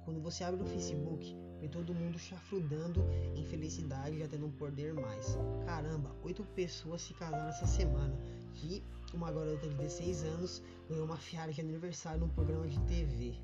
quando 0.05 0.23
você 0.23 0.43
abre 0.43 0.63
o 0.63 0.67
Facebook, 0.67 1.37
vê 1.65 1.69
todo 1.69 1.95
mundo 1.95 2.19
chafrudando 2.19 3.03
em 3.35 3.45
felicidade 3.45 4.19
já 4.19 4.29
tendo 4.29 4.47
um 4.47 4.53
poder 4.53 4.93
mais. 4.93 5.37
Caramba, 5.65 6.15
oito 6.23 6.45
pessoas 6.55 7.03
se 7.03 7.15
casaram 7.15 7.49
essa 7.49 7.67
semana 7.67 8.15
que 8.53 8.83
uma 9.15 9.33
garota 9.33 9.67
de 9.67 9.75
16 9.75 10.25
anos 10.25 10.63
ganhou 10.89 11.05
uma 11.05 11.17
fiara 11.17 11.53
de 11.53 11.61
aniversário 11.61 12.21
num 12.21 12.29
programa 12.29 12.69
de 12.69 12.79
TV. 12.81 13.35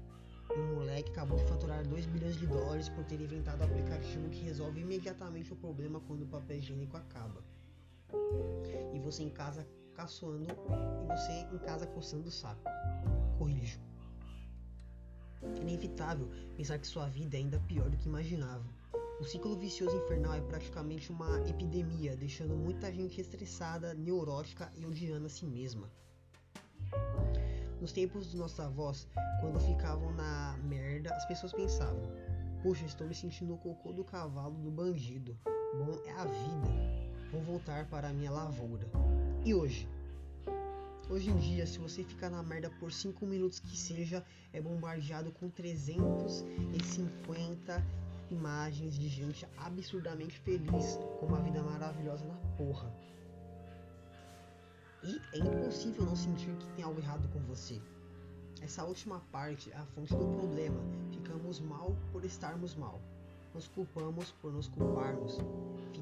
E 0.54 0.58
um 0.58 0.74
moleque 0.74 1.10
acabou 1.10 1.38
de 1.38 1.44
faturar 1.44 1.86
2 1.86 2.06
bilhões 2.06 2.36
de 2.36 2.46
dólares 2.46 2.88
por 2.88 3.04
ter 3.04 3.20
inventado 3.20 3.60
o 3.60 3.64
aplicativo 3.64 4.28
que 4.28 4.42
resolve 4.42 4.80
imediatamente 4.80 5.52
o 5.52 5.56
problema 5.56 6.00
quando 6.00 6.22
o 6.22 6.26
papel 6.26 6.58
higiênico 6.58 6.96
acaba. 6.96 7.42
E 8.92 8.98
você 8.98 9.22
em 9.22 9.30
casa 9.30 9.66
caçoando 9.94 10.44
e 10.44 11.06
você 11.06 11.32
em 11.54 11.58
casa 11.58 11.86
coçando 11.86 12.28
o 12.28 12.32
saco. 12.32 12.64
Corrijo. 13.38 13.89
Inevitável 15.60 16.28
pensar 16.56 16.78
que 16.78 16.86
sua 16.86 17.06
vida 17.06 17.36
é 17.36 17.40
ainda 17.40 17.60
pior 17.60 17.88
do 17.88 17.96
que 17.96 18.08
imaginava. 18.08 18.64
O 19.20 19.24
ciclo 19.24 19.56
vicioso 19.56 19.96
infernal 19.96 20.34
é 20.34 20.40
praticamente 20.40 21.10
uma 21.10 21.40
epidemia, 21.48 22.16
deixando 22.16 22.56
muita 22.56 22.90
gente 22.90 23.20
estressada, 23.20 23.92
neurótica 23.92 24.72
e 24.76 24.86
odiando 24.86 25.26
a 25.26 25.28
si 25.28 25.46
mesma. 25.46 25.90
Nos 27.80 27.92
tempos 27.92 28.26
dos 28.26 28.34
nossos 28.34 28.60
avós, 28.60 29.06
quando 29.40 29.60
ficavam 29.60 30.12
na 30.14 30.58
merda, 30.64 31.14
as 31.14 31.26
pessoas 31.26 31.52
pensavam: 31.52 32.10
Puxa, 32.62 32.84
estou 32.84 33.06
me 33.06 33.14
sentindo 33.14 33.54
o 33.54 33.58
cocô 33.58 33.92
do 33.92 34.04
cavalo 34.04 34.54
do 34.58 34.70
bandido. 34.70 35.36
Bom, 35.74 35.98
é 36.04 36.12
a 36.12 36.24
vida. 36.24 37.30
Vou 37.30 37.42
voltar 37.42 37.86
para 37.88 38.08
a 38.08 38.12
minha 38.12 38.30
lavoura. 38.30 38.86
E 39.44 39.54
hoje? 39.54 39.88
Hoje 41.10 41.28
em 41.28 41.36
dia, 41.38 41.66
se 41.66 41.80
você 41.80 42.04
ficar 42.04 42.30
na 42.30 42.40
merda 42.40 42.70
por 42.78 42.92
5 42.92 43.26
minutos 43.26 43.58
que 43.58 43.76
seja, 43.76 44.24
é 44.52 44.60
bombardeado 44.60 45.32
com 45.32 45.50
350 45.50 47.84
imagens 48.30 48.96
de 48.96 49.08
gente 49.08 49.44
absurdamente 49.58 50.38
feliz, 50.38 51.00
com 51.18 51.26
uma 51.26 51.40
vida 51.40 51.60
maravilhosa 51.64 52.24
na 52.24 52.36
porra. 52.56 52.94
E 55.02 55.20
é 55.32 55.38
impossível 55.38 56.04
não 56.04 56.14
sentir 56.14 56.54
que 56.58 56.68
tem 56.76 56.84
algo 56.84 57.00
errado 57.00 57.28
com 57.32 57.40
você. 57.40 57.82
Essa 58.62 58.84
última 58.84 59.18
parte 59.32 59.72
é 59.72 59.76
a 59.76 59.86
fonte 59.86 60.14
do 60.14 60.28
problema. 60.28 60.80
Ficamos 61.10 61.58
mal 61.58 61.96
por 62.12 62.24
estarmos 62.24 62.76
mal. 62.76 63.00
Nos 63.52 63.66
culpamos 63.66 64.30
por 64.40 64.52
nos 64.52 64.68
culparmos. 64.68 65.40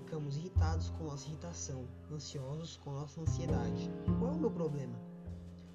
Ficamos 0.08 0.38
irritados 0.38 0.88
com 0.88 1.04
nossa 1.04 1.28
irritação, 1.28 1.86
ansiosos 2.10 2.78
com 2.78 2.92
nossa 2.92 3.20
ansiedade. 3.20 3.90
Qual 4.18 4.32
é 4.32 4.34
o 4.34 4.38
meu 4.38 4.50
problema? 4.50 4.98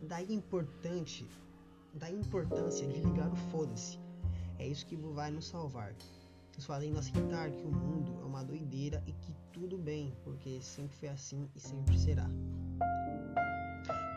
Daí 0.01 0.33
importante, 0.33 1.29
daí 1.93 2.15
importância 2.15 2.87
de 2.87 2.99
ligar 2.99 3.31
o 3.31 3.35
foda-se. 3.51 3.99
É 4.57 4.67
isso 4.67 4.87
que 4.87 4.95
vai 4.95 5.29
nos 5.29 5.45
salvar 5.45 5.93
nos 6.55 6.65
fazendo 6.65 6.97
aceitar 6.97 7.51
que 7.51 7.63
o 7.63 7.71
mundo 7.71 8.11
é 8.23 8.25
uma 8.25 8.43
doideira 8.43 9.03
e 9.05 9.13
que 9.13 9.35
tudo 9.51 9.77
bem, 9.77 10.11
porque 10.23 10.59
sempre 10.61 10.97
foi 10.97 11.09
assim 11.09 11.47
e 11.55 11.59
sempre 11.59 11.99
será. 11.99 12.27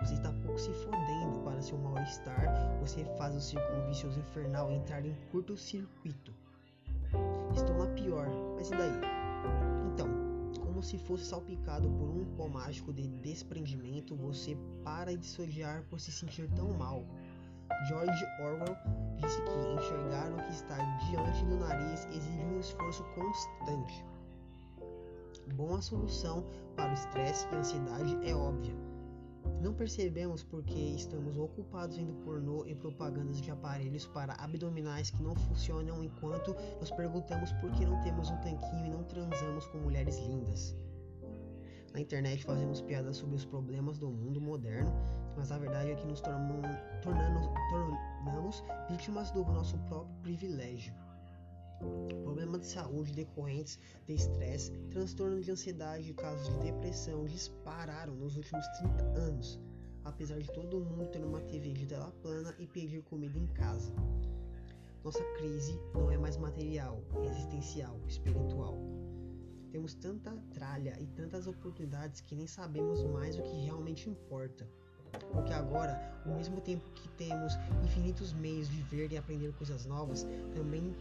Você 0.03 0.15
está 0.15 0.33
pouco 0.33 0.59
se 0.59 0.73
fodendo 0.73 1.41
para 1.45 1.61
seu 1.61 1.77
mal-estar, 1.77 2.79
você 2.81 3.05
faz 3.19 3.37
o 3.37 3.41
círculo 3.41 3.87
vicioso 3.87 4.19
infernal 4.19 4.73
entrar 4.73 5.05
em 5.05 5.15
curto-circuito. 5.31 6.33
Estou 7.55 7.77
na 7.77 7.87
pior, 7.89 8.29
mas 8.57 8.71
e 8.71 8.77
daí? 8.77 9.16
Como 10.77 10.85
se 10.85 10.99
fosse 10.99 11.25
salpicado 11.25 11.89
por 11.93 12.07
um 12.07 12.27
pó 12.37 12.49
mágico 12.49 12.93
de 12.93 13.09
desprendimento, 13.09 14.15
você 14.15 14.55
para 14.85 15.17
de 15.17 15.25
se 15.25 15.41
odiar 15.41 15.83
por 15.85 15.99
se 15.99 16.13
sentir 16.13 16.51
tão 16.51 16.71
mal. 16.75 17.03
George 17.89 18.25
Orwell 18.43 18.77
disse 19.17 19.41
que 19.41 19.75
enxergar 19.75 20.31
o 20.35 20.37
que 20.37 20.53
está 20.53 20.77
diante 21.09 21.47
do 21.47 21.57
nariz 21.57 22.05
exige 22.11 22.45
um 22.45 22.61
esforço 22.61 23.03
constante. 23.15 24.05
Bom, 25.55 25.77
a 25.77 25.81
solução 25.81 26.45
para 26.77 26.91
o 26.91 26.93
estresse 26.93 27.47
e 27.51 27.57
ansiedade 27.57 28.29
é 28.29 28.35
óbvia. 28.35 28.75
Não 29.61 29.75
percebemos 29.75 30.43
porque 30.43 30.75
estamos 30.75 31.37
ocupados 31.37 31.97
vendo 31.97 32.15
pornô 32.25 32.65
e 32.67 32.75
propagandas 32.75 33.41
de 33.41 33.51
aparelhos 33.51 34.07
para 34.07 34.35
abdominais 34.35 35.11
que 35.11 35.23
não 35.23 35.35
funcionam 35.35 36.03
enquanto 36.05 36.55
nos 36.81 36.91
perguntamos 36.91 37.53
por 37.55 37.71
que 37.73 37.85
não 37.85 38.01
temos 38.03 38.31
um 38.31 38.37
tanquinho 38.39 38.87
e 38.87 38.91
não 38.91 39.05
transamos 39.05 39.67
com 39.69 39.79
mulheres 39.79 40.19
lindas. 40.19 40.77
Na 41.93 42.01
internet 42.01 42.45
fazemos 42.45 42.81
piadas 42.81 43.17
sobre 43.17 43.37
os 43.37 43.45
problemas 43.45 43.99
do 43.99 44.11
mundo 44.11 44.41
moderno 44.41 44.93
mas 45.37 45.53
a 45.53 45.59
verdade 45.59 45.91
é 45.91 45.95
que 45.95 46.07
nos 46.07 46.21
tornamos, 46.21 46.77
tornamos, 47.03 47.47
tornamos 47.71 48.65
vítimas 48.89 49.31
do 49.31 49.45
nosso 49.45 49.79
próprio 49.81 50.17
privilégio. 50.23 50.95
Problemas 52.23 52.63
de 52.63 52.67
saúde 52.69 53.13
decorrentes 53.13 53.79
de 54.07 54.15
estresse, 54.15 54.73
transtorno 54.91 55.41
de 55.41 55.51
ansiedade 55.51 56.11
e 56.11 56.15
casos 56.15 56.49
de 56.49 56.73
depressão 56.73 57.25
dispararam 57.25 58.15
nos 58.15 58.37
últimos 58.37 58.67
30 58.79 59.03
anos, 59.19 59.61
apesar 60.05 60.39
de 60.39 60.51
todo 60.53 60.81
mundo 60.81 61.07
ter 61.11 61.25
uma 61.25 61.41
TV 61.41 61.73
de 61.73 61.87
tela 61.87 62.13
plana 62.23 62.55
e 62.59 62.67
pedir 62.67 63.03
comida 63.03 63.39
em 63.39 63.47
casa. 63.49 63.93
Nossa 65.05 65.23
crise 65.39 65.79
não 65.95 66.11
é 66.11 66.19
mais 66.19 66.37
material, 66.37 67.03
é 67.15 67.27
existencial, 67.27 68.01
espiritual. 68.09 68.77
Temos 69.71 69.95
tanta 69.95 70.33
tralha 70.55 70.97
e 70.99 71.07
tantas 71.07 71.47
oportunidades 71.47 72.21
que 72.21 72.35
nem 72.35 72.47
sabemos 72.47 73.05
mais 73.05 73.39
o 73.39 73.43
que 73.43 73.65
realmente 73.65 74.09
importa. 74.09 74.67
Porque 75.33 75.53
agora, 75.53 76.21
ao 76.25 76.35
mesmo 76.35 76.61
tempo 76.61 76.89
que 76.91 77.09
temos 77.11 77.55
infinitos 77.85 78.33
meios 78.33 78.69
de 78.69 78.83
ver 78.83 79.13
e 79.13 79.17
aprender 79.17 79.53
coisas 79.53 79.87
novas, 79.87 80.27
também 80.55 80.95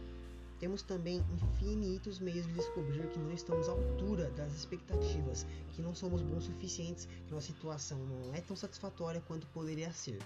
temos 0.58 0.82
também 0.82 1.24
infinitos 1.32 2.18
meios 2.18 2.46
de 2.46 2.52
descobrir 2.54 3.06
que 3.08 3.18
não 3.18 3.32
estamos 3.32 3.68
à 3.68 3.72
altura 3.72 4.30
das 4.30 4.54
expectativas, 4.54 5.46
que 5.72 5.82
não 5.82 5.94
somos 5.94 6.22
bons 6.22 6.44
o 6.44 6.46
suficientes, 6.46 7.06
que 7.26 7.32
nossa 7.32 7.46
situação 7.46 7.98
não 7.98 8.34
é 8.34 8.40
tão 8.40 8.56
satisfatória 8.56 9.20
quanto 9.26 9.46
poderia 9.48 9.92
ser. 9.92 10.18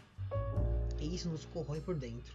E 1.00 1.14
isso 1.14 1.28
nos 1.28 1.44
corrói 1.46 1.80
por 1.80 1.94
dentro. 1.94 2.34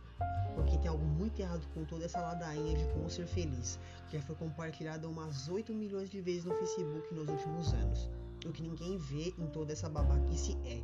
Porque 0.56 0.78
tem 0.78 0.88
algo 0.88 1.06
muito 1.06 1.40
errado 1.40 1.66
com 1.74 1.84
toda 1.86 2.06
essa 2.06 2.20
ladainha 2.20 2.78
de 2.78 2.86
como 2.94 3.10
ser 3.10 3.28
feliz, 3.28 3.80
que 4.10 4.18
já 4.18 4.24
foi 4.24 4.36
compartilhada 4.36 5.08
umas 5.08 5.48
8 5.48 5.74
milhões 5.74 6.10
de 6.10 6.22
vezes 6.22 6.46
no 6.46 6.56
Facebook 6.56 7.14
nos 7.14 7.30
últimos 7.30 7.74
anos. 7.74 8.10
O 8.46 8.52
que 8.52 8.62
ninguém 8.62 8.98
vê 8.98 9.34
em 9.38 9.48
toda 9.48 9.74
essa 9.74 9.90
babaquice 9.90 10.58
é 10.66 10.82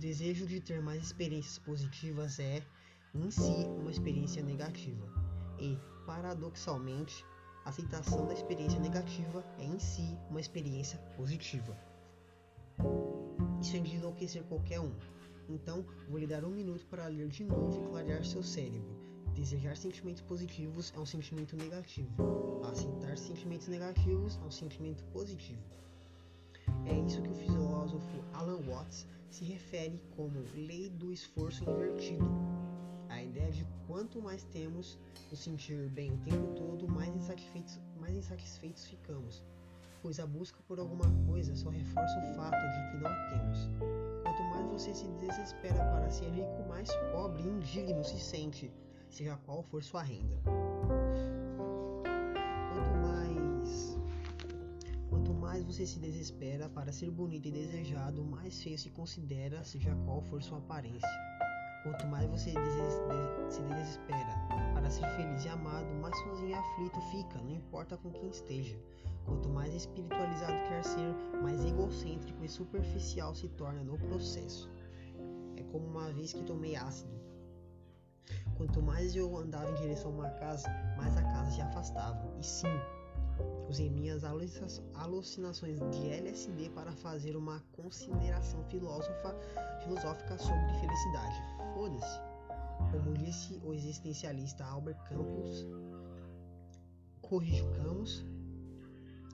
desejo 0.00 0.46
de 0.46 0.60
ter 0.60 0.80
mais 0.80 1.02
experiências 1.02 1.58
positivas 1.58 2.38
é, 2.38 2.62
em 3.14 3.30
si, 3.30 3.66
uma 3.78 3.90
experiência 3.90 4.42
negativa. 4.42 5.06
E, 5.58 5.78
paradoxalmente, 6.06 7.24
a 7.64 7.70
aceitação 7.70 8.26
da 8.26 8.32
experiência 8.32 8.80
negativa 8.80 9.44
é, 9.58 9.64
em 9.64 9.78
si, 9.78 10.18
uma 10.28 10.40
experiência 10.40 10.98
positiva. 11.16 11.76
Isso 13.60 13.76
é 13.76 13.80
de 13.80 13.96
enlouquecer 13.96 14.42
qualquer 14.44 14.80
um. 14.80 14.92
Então, 15.48 15.84
vou 16.08 16.18
lhe 16.18 16.26
dar 16.26 16.44
um 16.44 16.50
minuto 16.50 16.86
para 16.86 17.06
ler 17.08 17.28
de 17.28 17.44
novo 17.44 17.78
e 17.78 17.88
clarear 17.88 18.24
seu 18.24 18.42
cérebro. 18.42 18.96
Desejar 19.34 19.76
sentimentos 19.76 20.22
positivos 20.22 20.92
é 20.96 20.98
um 20.98 21.06
sentimento 21.06 21.56
negativo. 21.56 22.62
Aceitar 22.64 23.16
sentimentos 23.18 23.68
negativos 23.68 24.38
é 24.42 24.46
um 24.46 24.50
sentimento 24.50 25.02
positivo. 25.12 25.62
É 26.86 26.94
isso 26.94 27.20
que 27.22 27.30
o 27.30 27.34
filósofo 27.34 28.24
Alan 28.32 28.60
Watts 28.62 29.06
se 29.30 29.44
refere 29.44 30.00
como 30.16 30.44
lei 30.54 30.88
do 30.88 31.12
esforço 31.12 31.68
invertido. 31.68 32.24
Ideia 33.40 33.52
de 33.52 33.66
quanto 33.86 34.20
mais 34.20 34.44
temos 34.44 34.98
nos 35.30 35.40
sentir 35.40 35.88
bem 35.88 36.12
o 36.12 36.18
tempo 36.18 36.52
todo, 36.54 36.86
mais 36.86 37.08
insatisfeitos, 37.16 37.80
mais 37.98 38.14
insatisfeitos 38.14 38.84
ficamos, 38.84 39.42
pois 40.02 40.20
a 40.20 40.26
busca 40.26 40.58
por 40.68 40.78
alguma 40.78 41.06
coisa 41.26 41.56
só 41.56 41.70
reforça 41.70 42.18
o 42.18 42.34
fato 42.34 42.54
de 42.54 42.90
que 42.90 42.96
não 42.98 43.10
a 43.10 43.30
temos. 43.30 43.70
Quanto 44.22 44.42
mais 44.42 44.66
você 44.70 44.94
se 44.94 45.08
desespera 45.08 45.82
para 45.90 46.10
ser 46.10 46.28
rico, 46.28 46.68
mais 46.68 46.94
pobre 47.12 47.42
e 47.42 47.46
indigno 47.46 48.04
se 48.04 48.20
sente, 48.20 48.70
seja 49.08 49.38
qual 49.46 49.62
for 49.62 49.82
sua 49.82 50.02
renda. 50.02 50.36
Quanto 52.74 52.90
mais 53.00 53.98
quanto 55.08 55.32
mais 55.32 55.64
você 55.64 55.86
se 55.86 55.98
desespera 55.98 56.68
para 56.68 56.92
ser 56.92 57.10
bonito 57.10 57.48
e 57.48 57.52
desejado, 57.52 58.22
mais 58.22 58.62
feio 58.62 58.78
se 58.78 58.90
considera, 58.90 59.64
seja 59.64 59.96
qual 60.04 60.20
for 60.20 60.42
sua 60.42 60.58
aparência. 60.58 61.29
Quanto 61.82 62.06
mais 62.06 62.28
você 62.28 62.50
se 63.48 63.62
desespera 63.62 64.34
para 64.74 64.90
ser 64.90 65.06
feliz 65.16 65.44
e 65.44 65.48
amado, 65.48 65.86
mais 65.94 66.16
sozinho 66.18 66.50
e 66.50 66.54
aflito 66.54 67.00
fica, 67.10 67.38
não 67.38 67.52
importa 67.52 67.96
com 67.96 68.10
quem 68.10 68.28
esteja. 68.28 68.78
Quanto 69.24 69.48
mais 69.48 69.74
espiritualizado 69.74 70.52
quer 70.68 70.84
ser, 70.84 71.14
mais 71.42 71.64
egocêntrico 71.64 72.44
e 72.44 72.48
superficial 72.48 73.34
se 73.34 73.48
torna 73.50 73.82
no 73.82 73.98
processo. 73.98 74.68
É 75.56 75.62
como 75.64 75.86
uma 75.86 76.10
vez 76.12 76.32
que 76.32 76.42
tomei 76.42 76.76
ácido. 76.76 77.18
Quanto 78.56 78.82
mais 78.82 79.16
eu 79.16 79.34
andava 79.36 79.70
em 79.70 79.74
direção 79.74 80.10
a 80.10 80.14
uma 80.14 80.30
casa, 80.30 80.68
mais 80.96 81.16
a 81.16 81.22
casa 81.22 81.50
se 81.50 81.62
afastava. 81.62 82.30
E 82.38 82.44
sim, 82.44 82.68
usei 83.68 83.90
minhas 83.90 84.22
alucinações 84.24 85.78
de 85.90 86.10
LSD 86.10 86.70
para 86.70 86.92
fazer 86.92 87.36
uma 87.36 87.60
consideração 87.72 88.64
filosófica 88.64 90.38
sobre 90.38 90.74
felicidade. 90.80 91.36
Foda-se. 91.74 92.20
Como 92.90 93.14
disse 93.14 93.60
o 93.64 93.74
existencialista 93.74 94.64
Albert 94.64 94.98
Campos, 95.04 95.66
corrijo 97.20 97.70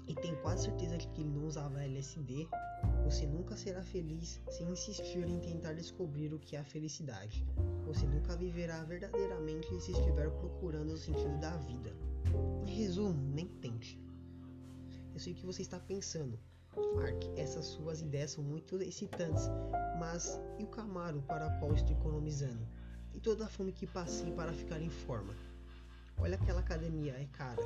e 0.09 0.15
tenho 0.15 0.37
quase 0.37 0.65
certeza 0.65 0.97
de 0.97 1.09
que 1.09 1.21
ele 1.21 1.31
não 1.31 1.47
usava 1.47 1.83
LSD, 1.83 2.49
você 3.05 3.27
nunca 3.27 3.57
será 3.57 3.83
feliz 3.83 4.41
se 4.51 4.63
insistir 4.63 5.27
em 5.29 5.41
tentar 5.41 5.73
descobrir 5.73 6.33
o 6.33 6.39
que 6.39 6.55
é 6.55 6.61
a 6.61 6.65
felicidade. 6.65 7.45
Você 7.85 8.07
nunca 8.07 8.37
viverá 8.37 8.83
verdadeiramente 8.85 9.69
se 9.81 9.93
estiver 9.93 10.31
procurando 10.31 10.93
o 10.93 10.97
sentido 10.97 11.39
da 11.41 11.57
vida. 11.57 11.93
Resumo, 12.77 13.19
nem 13.33 13.47
tente. 13.47 13.99
Eu 15.15 15.19
sei 15.19 15.33
o 15.33 15.37
que 15.37 15.47
você 15.47 15.63
está 15.63 15.81
pensando. 15.81 16.39
Mark, 16.95 17.25
essas 17.35 17.65
suas 17.65 18.03
ideias 18.03 18.33
são 18.33 18.45
muito 18.45 18.77
excitantes, 18.83 19.45
mas 19.99 20.39
e 20.59 20.65
o 20.65 20.67
Camaro 20.67 21.23
para 21.23 21.49
qual 21.59 21.73
estou 21.73 21.97
economizando? 21.97 22.69
E 23.15 23.19
toda 23.19 23.47
a 23.47 23.49
fome 23.49 23.73
que 23.73 23.87
passei 23.87 24.31
para 24.31 24.53
ficar 24.53 24.79
em 24.79 24.91
forma? 24.91 25.35
Olha 26.19 26.37
aquela 26.37 26.61
academia, 26.61 27.15
é 27.15 27.25
cara 27.33 27.65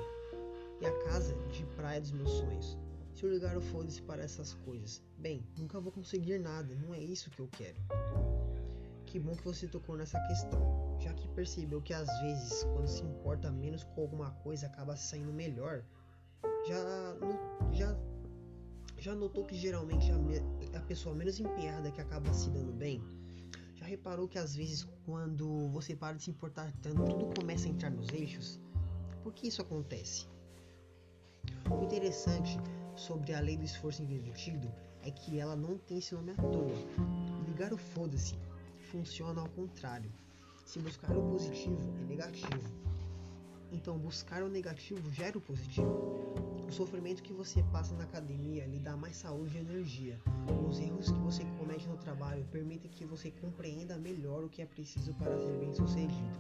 e 0.81 0.87
a 0.87 0.97
casa 1.03 1.35
de 1.49 1.67
praia 1.75 2.01
dos 2.01 2.13
meus 2.13 2.31
sonhos. 2.31 2.79
Se 3.13 3.25
eu 3.25 3.33
ligar 3.33 3.57
o 3.57 3.61
foda-se 3.61 4.01
para 4.03 4.23
essas 4.23 4.55
coisas, 4.65 5.03
bem, 5.19 5.45
nunca 5.59 5.81
vou 5.81 5.91
conseguir 5.91 6.39
nada, 6.39 6.73
não 6.77 6.95
é 6.95 7.01
isso 7.01 7.31
que 7.31 7.41
eu 7.41 7.49
quero. 7.49 7.81
Que 9.11 9.19
bom 9.19 9.35
que 9.35 9.43
você 9.43 9.67
tocou 9.67 9.97
nessa 9.97 10.21
questão, 10.29 10.97
já 11.01 11.13
que 11.13 11.27
percebeu 11.31 11.83
que 11.83 11.93
às 11.93 12.07
vezes, 12.21 12.63
quando 12.63 12.87
se 12.87 13.03
importa 13.03 13.51
menos 13.51 13.83
com 13.83 14.03
alguma 14.03 14.31
coisa, 14.31 14.69
acaba 14.69 14.95
saindo 14.95 15.33
melhor. 15.33 15.83
Já, 16.69 17.17
já, 17.73 17.99
já 18.99 19.13
notou 19.13 19.45
que 19.45 19.57
geralmente 19.57 20.13
a, 20.13 20.79
a 20.79 20.83
pessoa 20.83 21.13
menos 21.13 21.41
empenhada 21.41 21.91
que 21.91 22.01
acaba 22.01 22.33
se 22.33 22.51
dando 22.51 22.73
bem? 22.73 23.03
Já 23.75 23.85
reparou 23.85 24.29
que 24.29 24.39
às 24.39 24.55
vezes, 24.55 24.87
quando 25.05 25.69
você 25.71 25.97
para 25.97 26.17
de 26.17 26.23
se 26.23 26.31
importar 26.31 26.73
tanto, 26.81 27.03
tudo 27.03 27.35
começa 27.35 27.67
a 27.67 27.71
entrar 27.71 27.91
nos 27.91 28.11
eixos? 28.11 28.61
Por 29.25 29.33
que 29.33 29.49
isso 29.49 29.61
acontece? 29.61 30.29
O 31.69 31.83
interessante 31.83 32.57
sobre 32.95 33.35
a 33.35 33.41
lei 33.41 33.57
do 33.57 33.65
esforço 33.65 34.05
invertido 34.05 34.73
é 35.03 35.11
que 35.11 35.41
ela 35.41 35.57
não 35.57 35.77
tem 35.79 35.99
esse 35.99 36.15
nome 36.15 36.31
à 36.31 36.37
toa. 36.37 36.77
Ligar 37.49 37.73
o 37.73 37.77
foda-se 37.77 38.39
funciona 38.91 39.41
ao 39.41 39.49
contrário. 39.51 40.11
Se 40.65 40.81
buscar 40.81 41.17
o 41.17 41.23
positivo 41.31 41.81
é 42.01 42.05
negativo. 42.05 42.61
Então 43.73 43.97
buscar 43.97 44.43
o 44.43 44.49
negativo 44.49 45.11
gera 45.13 45.39
o 45.39 45.41
positivo. 45.41 46.35
O 46.67 46.73
sofrimento 46.73 47.23
que 47.23 47.33
você 47.33 47.63
passa 47.73 47.95
na 47.95 48.05
academia 48.05 48.67
lhe 48.67 48.79
dá 48.79 48.97
mais 48.97 49.17
saúde 49.17 49.57
e 49.57 49.61
energia. 49.61 50.21
Os 50.69 50.79
erros 50.79 51.11
que 51.11 51.19
você 51.19 51.45
comete 51.59 51.89
no 51.89 51.97
trabalho 51.97 52.45
permitem 52.51 52.91
que 52.91 53.05
você 53.05 53.31
compreenda 53.31 53.97
melhor 53.97 54.45
o 54.45 54.49
que 54.49 54.63
é 54.63 54.67
preciso 54.67 55.15
para 55.15 55.39
ser 55.39 55.57
bem 55.59 55.73
sucedido. 55.73 56.39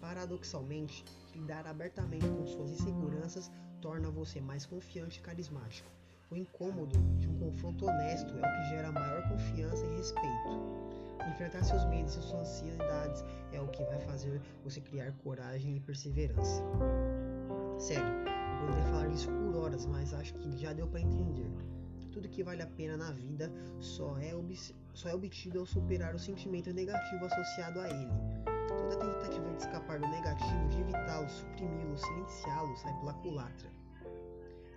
Paradoxalmente, 0.00 1.04
lidar 1.34 1.66
abertamente 1.66 2.28
com 2.28 2.46
suas 2.46 2.70
inseguranças 2.72 3.50
torna 3.80 4.10
você 4.10 4.40
mais 4.40 4.66
confiante 4.66 5.18
e 5.20 5.22
carismático. 5.22 5.88
O 6.30 6.36
incômodo 6.36 6.98
de 7.18 7.28
um 7.28 7.38
confronto 7.38 7.86
honesto 7.86 8.32
é 8.36 8.38
o 8.38 8.56
que 8.56 8.68
gera 8.70 8.90
maior 8.90 9.28
confiança 9.28 9.84
e 9.86 9.96
respeito. 9.96 10.91
Enfrentar 11.30 11.62
seus 11.64 11.84
medos 11.86 12.16
e 12.16 12.22
suas 12.22 12.40
ansiedades 12.40 13.24
é 13.52 13.60
o 13.60 13.68
que 13.68 13.84
vai 13.84 14.00
fazer 14.00 14.40
você 14.64 14.80
criar 14.80 15.12
coragem 15.22 15.76
e 15.76 15.80
perseverança. 15.80 16.62
Sério, 17.78 18.04
eu 18.04 18.66
poderia 18.66 18.84
falar 18.90 19.08
disso 19.08 19.28
por 19.28 19.56
horas, 19.56 19.86
mas 19.86 20.12
acho 20.14 20.34
que 20.34 20.56
já 20.56 20.72
deu 20.72 20.86
para 20.86 21.00
entender. 21.00 21.50
Tudo 22.12 22.28
que 22.28 22.42
vale 22.42 22.62
a 22.62 22.66
pena 22.66 22.96
na 22.96 23.10
vida 23.10 23.50
só 23.80 24.18
é, 24.18 24.32
só 24.92 25.08
é 25.08 25.14
obtido 25.14 25.60
ao 25.60 25.66
superar 25.66 26.14
o 26.14 26.18
sentimento 26.18 26.72
negativo 26.72 27.24
associado 27.24 27.80
a 27.80 27.88
ele. 27.88 28.10
Toda 28.68 28.96
tentativa 28.96 29.50
de 29.50 29.62
escapar 29.62 29.98
do 29.98 30.06
negativo, 30.08 30.68
de 30.68 30.80
evitá-lo, 30.80 31.28
suprimi-lo, 31.28 31.96
silenciá-lo, 31.96 32.76
sai 32.76 32.92
pela 33.00 33.14
culatra. 33.14 33.70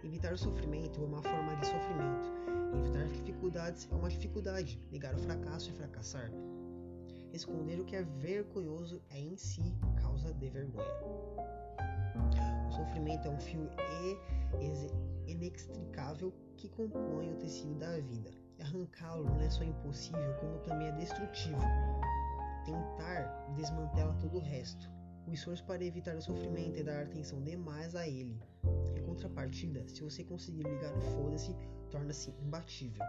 Evitar 0.06 0.34
o 0.34 0.38
sofrimento 0.38 1.02
é 1.02 1.04
uma 1.04 1.22
forma 1.24 1.56
de 1.56 1.66
sofrimento. 1.66 2.32
Evitar 2.78 3.08
dificuldades 3.08 3.90
é 3.92 3.96
uma 3.96 4.08
dificuldade. 4.08 4.80
Negar 4.92 5.16
o 5.16 5.18
fracasso 5.18 5.72
é 5.72 5.74
fracassar. 5.74 6.32
Esconder 7.34 7.80
o 7.80 7.86
que 7.86 7.96
é 7.96 8.04
vergonhoso 8.04 9.02
é 9.10 9.20
em 9.20 9.36
si 9.36 9.74
causa 10.00 10.32
de 10.32 10.48
vergonha. 10.48 10.86
O 12.70 12.72
sofrimento 12.72 13.28
é 13.28 13.32
um 13.32 13.40
fio 13.40 13.68
inextricável 15.26 16.32
que 16.56 16.70
compõe 16.70 17.34
o 17.34 17.38
tecido 17.38 17.74
da 17.80 17.98
vida. 17.98 18.30
Arrancá-lo 18.62 19.24
não 19.24 19.42
é 19.42 19.50
só 19.50 19.64
impossível, 19.64 20.36
como 20.40 20.60
também 20.60 20.88
é 20.88 20.92
destrutivo 20.92 21.58
tentar 22.64 23.54
desmantela 23.56 24.14
todo 24.22 24.38
o 24.38 24.42
resto. 24.42 24.88
O 25.28 25.34
esforço 25.34 25.66
para 25.66 25.84
evitar 25.84 26.16
o 26.16 26.22
sofrimento 26.22 26.80
é 26.80 26.84
dar 26.84 27.02
atenção 27.02 27.42
demais 27.42 27.96
a 27.96 28.08
ele. 28.08 28.40
Contrapartida, 29.16 29.88
se 29.88 30.04
você 30.04 30.26
conseguir 30.26 30.64
ligar 30.64 30.94
o 30.94 31.02
foda-se, 31.02 31.56
torna-se 31.90 32.32
imbatível. 32.44 33.02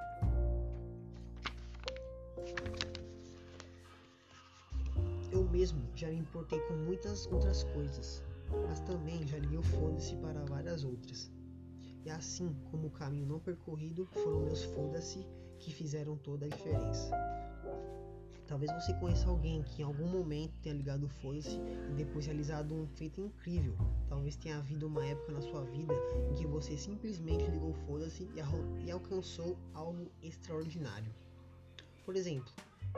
Eu 5.32 5.42
mesmo 5.50 5.82
já 5.96 6.08
me 6.08 6.18
importei 6.18 6.60
com 6.60 6.74
muitas 6.74 7.26
outras 7.26 7.64
coisas, 7.64 8.22
mas 8.68 8.78
também 8.80 9.26
já 9.26 9.36
liguei 9.38 9.58
o 9.58 9.62
foda-se 9.62 10.14
para 10.16 10.44
várias 10.44 10.84
outras. 10.84 11.28
E 12.04 12.10
assim 12.10 12.54
como 12.70 12.86
o 12.86 12.90
caminho 12.90 13.26
não 13.26 13.40
percorrido, 13.40 14.06
foram 14.06 14.42
meus 14.42 14.62
foda-se 14.62 15.26
que 15.58 15.72
fizeram 15.72 16.16
toda 16.16 16.46
a 16.46 16.48
diferença. 16.48 17.10
Talvez 18.46 18.70
você 18.72 18.94
conheça 18.94 19.28
alguém 19.28 19.62
que 19.62 19.82
em 19.82 19.84
algum 19.84 20.06
momento 20.06 20.58
tenha 20.60 20.74
ligado 20.74 21.04
o 21.04 21.08
foda-se 21.08 21.58
e 21.90 21.94
depois 21.94 22.26
realizado 22.26 22.74
um 22.74 22.86
feito 22.86 23.20
incrível. 23.20 23.76
Talvez 24.08 24.36
tenha 24.36 24.58
havido 24.58 24.86
uma 24.86 25.04
época 25.04 25.32
na 25.32 25.40
sua 25.40 25.64
vida 25.64 25.92
em 26.30 26.34
que 26.34 26.46
você 26.46 26.76
simplesmente 26.76 27.44
ligou 27.50 27.70
o 27.70 27.86
foda-se 27.86 28.28
e, 28.84 28.90
alcançou 28.90 29.58
algo 29.74 30.10
extraordinário. 30.22 31.12
Por 32.04 32.14
exemplo, 32.14 32.52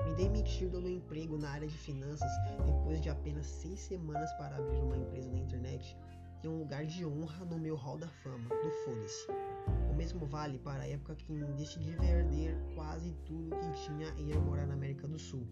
me 0.05 0.15
demitir 0.15 0.69
do 0.69 0.83
meu 0.83 0.93
emprego 0.93 1.39
na 1.39 1.51
área 1.51 1.67
de 1.67 1.79
finanças 1.79 2.31
depois 2.67 3.01
de 3.01 3.09
apenas 3.09 3.47
seis 3.47 3.81
semanas 3.81 4.31
para 4.35 4.57
abrir 4.57 4.79
uma 4.79 4.99
empresa 4.99 5.31
na 5.31 5.39
internet 5.39 5.97
tem 6.41 6.51
um 6.51 6.59
lugar 6.59 6.87
de 6.87 7.05
honra 7.05 7.45
no 7.45 7.59
meu 7.59 7.75
hall 7.75 7.99
da 7.99 8.09
fama 8.09 8.49
do 8.49 8.71
foda-se. 8.85 9.27
Mesmo 9.99 10.27
vale 10.27 10.61
para 10.61 10.85
a 10.85 10.89
época 10.89 11.17
que 11.17 11.33
decidi 11.57 11.91
vender 11.91 12.57
quase 12.77 13.11
tudo 13.27 13.57
que 13.59 13.73
tinha 13.85 14.15
e 14.17 14.31
ir 14.31 14.39
morar 14.39 14.65
na 14.65 14.75
América 14.75 15.09
do 15.09 15.19
Sul. 15.19 15.45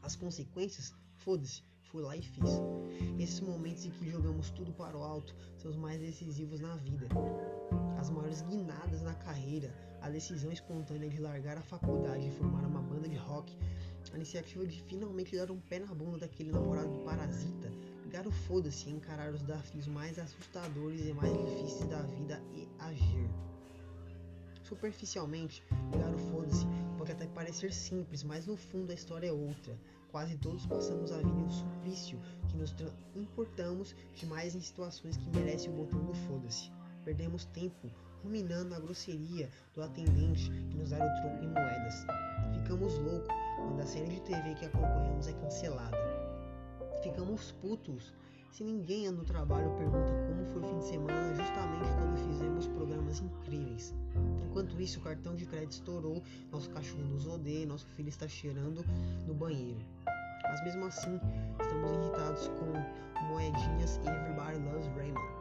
As 0.00 0.16
consequências? 0.16 0.94
Foda-se, 1.16 1.62
fui 1.82 2.02
lá 2.02 2.16
e 2.16 2.22
fiz. 2.22 2.48
Esses 3.18 3.40
momentos 3.40 3.84
em 3.84 3.90
que 3.90 4.10
jogamos 4.10 4.48
tudo 4.52 4.72
para 4.72 4.96
o 4.96 5.02
alto 5.02 5.36
são 5.58 5.70
os 5.70 5.76
mais 5.76 6.00
decisivos 6.00 6.60
na 6.60 6.76
vida. 6.76 7.08
As 7.98 8.08
maiores 8.08 8.40
guinadas 8.40 9.02
na 9.02 9.14
carreira, 9.14 9.70
a 10.00 10.08
decisão 10.08 10.50
espontânea 10.50 11.10
de 11.10 11.20
largar 11.20 11.58
a 11.58 11.62
faculdade 11.62 12.26
e 12.26 12.30
formar 12.30 12.64
uma 12.64 12.80
banda 12.80 13.06
de 13.06 13.16
rock, 13.16 13.54
a 14.12 14.16
iniciativa 14.16 14.66
de 14.66 14.82
finalmente 14.84 15.36
dar 15.36 15.50
um 15.50 15.60
pé 15.60 15.78
na 15.78 15.94
bunda 15.94 16.20
daquele 16.20 16.52
namorado 16.52 16.90
do 16.90 17.04
parasita, 17.04 17.70
ligar 18.16 18.26
o 18.26 18.32
foda-se 18.32 18.88
e 18.88 18.92
encarar 18.92 19.30
os 19.30 19.42
desafios 19.42 19.86
mais 19.86 20.18
assustadores 20.18 21.04
e 21.04 21.12
mais 21.12 21.30
difíceis 21.30 21.86
da 21.90 22.00
vida 22.00 22.42
e 22.54 22.66
agir. 22.78 23.28
Superficialmente, 24.62 25.62
ligar 25.92 26.14
o 26.14 26.18
foda-se 26.30 26.64
pode 26.96 27.12
até 27.12 27.26
parecer 27.26 27.74
simples, 27.74 28.22
mas 28.22 28.46
no 28.46 28.56
fundo 28.56 28.90
a 28.90 28.94
história 28.94 29.28
é 29.28 29.32
outra. 29.32 29.78
Quase 30.10 30.34
todos 30.38 30.64
passamos 30.64 31.12
a 31.12 31.18
vida 31.18 31.28
em 31.28 31.42
um 31.42 31.50
suplício 31.50 32.18
que 32.48 32.56
nos 32.56 32.74
importamos 33.14 33.94
demais 34.14 34.54
em 34.54 34.60
situações 34.60 35.18
que 35.18 35.28
merecem 35.28 35.70
o 35.70 35.76
botão 35.76 36.02
do 36.02 36.14
foda-se. 36.14 36.72
Perdemos 37.04 37.44
tempo 37.44 37.90
ruminando 38.22 38.74
a 38.74 38.80
grosseria 38.80 39.50
do 39.74 39.82
atendente 39.82 40.50
que 40.70 40.76
nos 40.78 40.88
dá 40.88 40.96
o 40.96 41.20
troco 41.20 41.44
em 41.44 41.48
moedas. 41.48 42.06
Ficamos 42.54 42.94
loucos 42.98 43.28
quando 43.56 43.80
a 43.82 43.86
série 43.86 44.08
de 44.08 44.20
TV 44.22 44.54
que 44.54 44.64
acompanhamos 44.64 45.28
é 45.28 45.34
cancelada. 45.34 46.25
Ficamos 47.02 47.52
putos 47.52 48.12
se 48.56 48.64
ninguém 48.64 49.10
no 49.10 49.22
trabalho 49.22 49.70
pergunta 49.76 50.10
como 50.28 50.46
foi 50.46 50.62
o 50.62 50.66
fim 50.66 50.78
de 50.78 50.84
semana 50.86 51.34
justamente 51.34 51.92
quando 51.98 52.16
fizemos 52.26 52.66
programas 52.68 53.20
incríveis. 53.20 53.94
Enquanto 54.48 54.80
isso, 54.80 54.98
o 54.98 55.02
cartão 55.02 55.34
de 55.34 55.44
crédito 55.44 55.72
estourou, 55.72 56.22
nosso 56.50 56.70
cachorro 56.70 57.04
nos 57.04 57.26
odeia, 57.26 57.66
nosso 57.66 57.86
filho 57.88 58.08
está 58.08 58.26
cheirando 58.26 58.82
no 59.26 59.34
banheiro. 59.34 59.78
Mas 60.42 60.64
mesmo 60.64 60.86
assim, 60.86 61.20
estamos 61.60 61.90
irritados 61.92 62.48
com 62.48 63.24
moedinhas 63.26 64.00
e 64.02 64.08
Everybody 64.08 64.58
Loves 64.64 64.86
Raymond. 64.96 65.36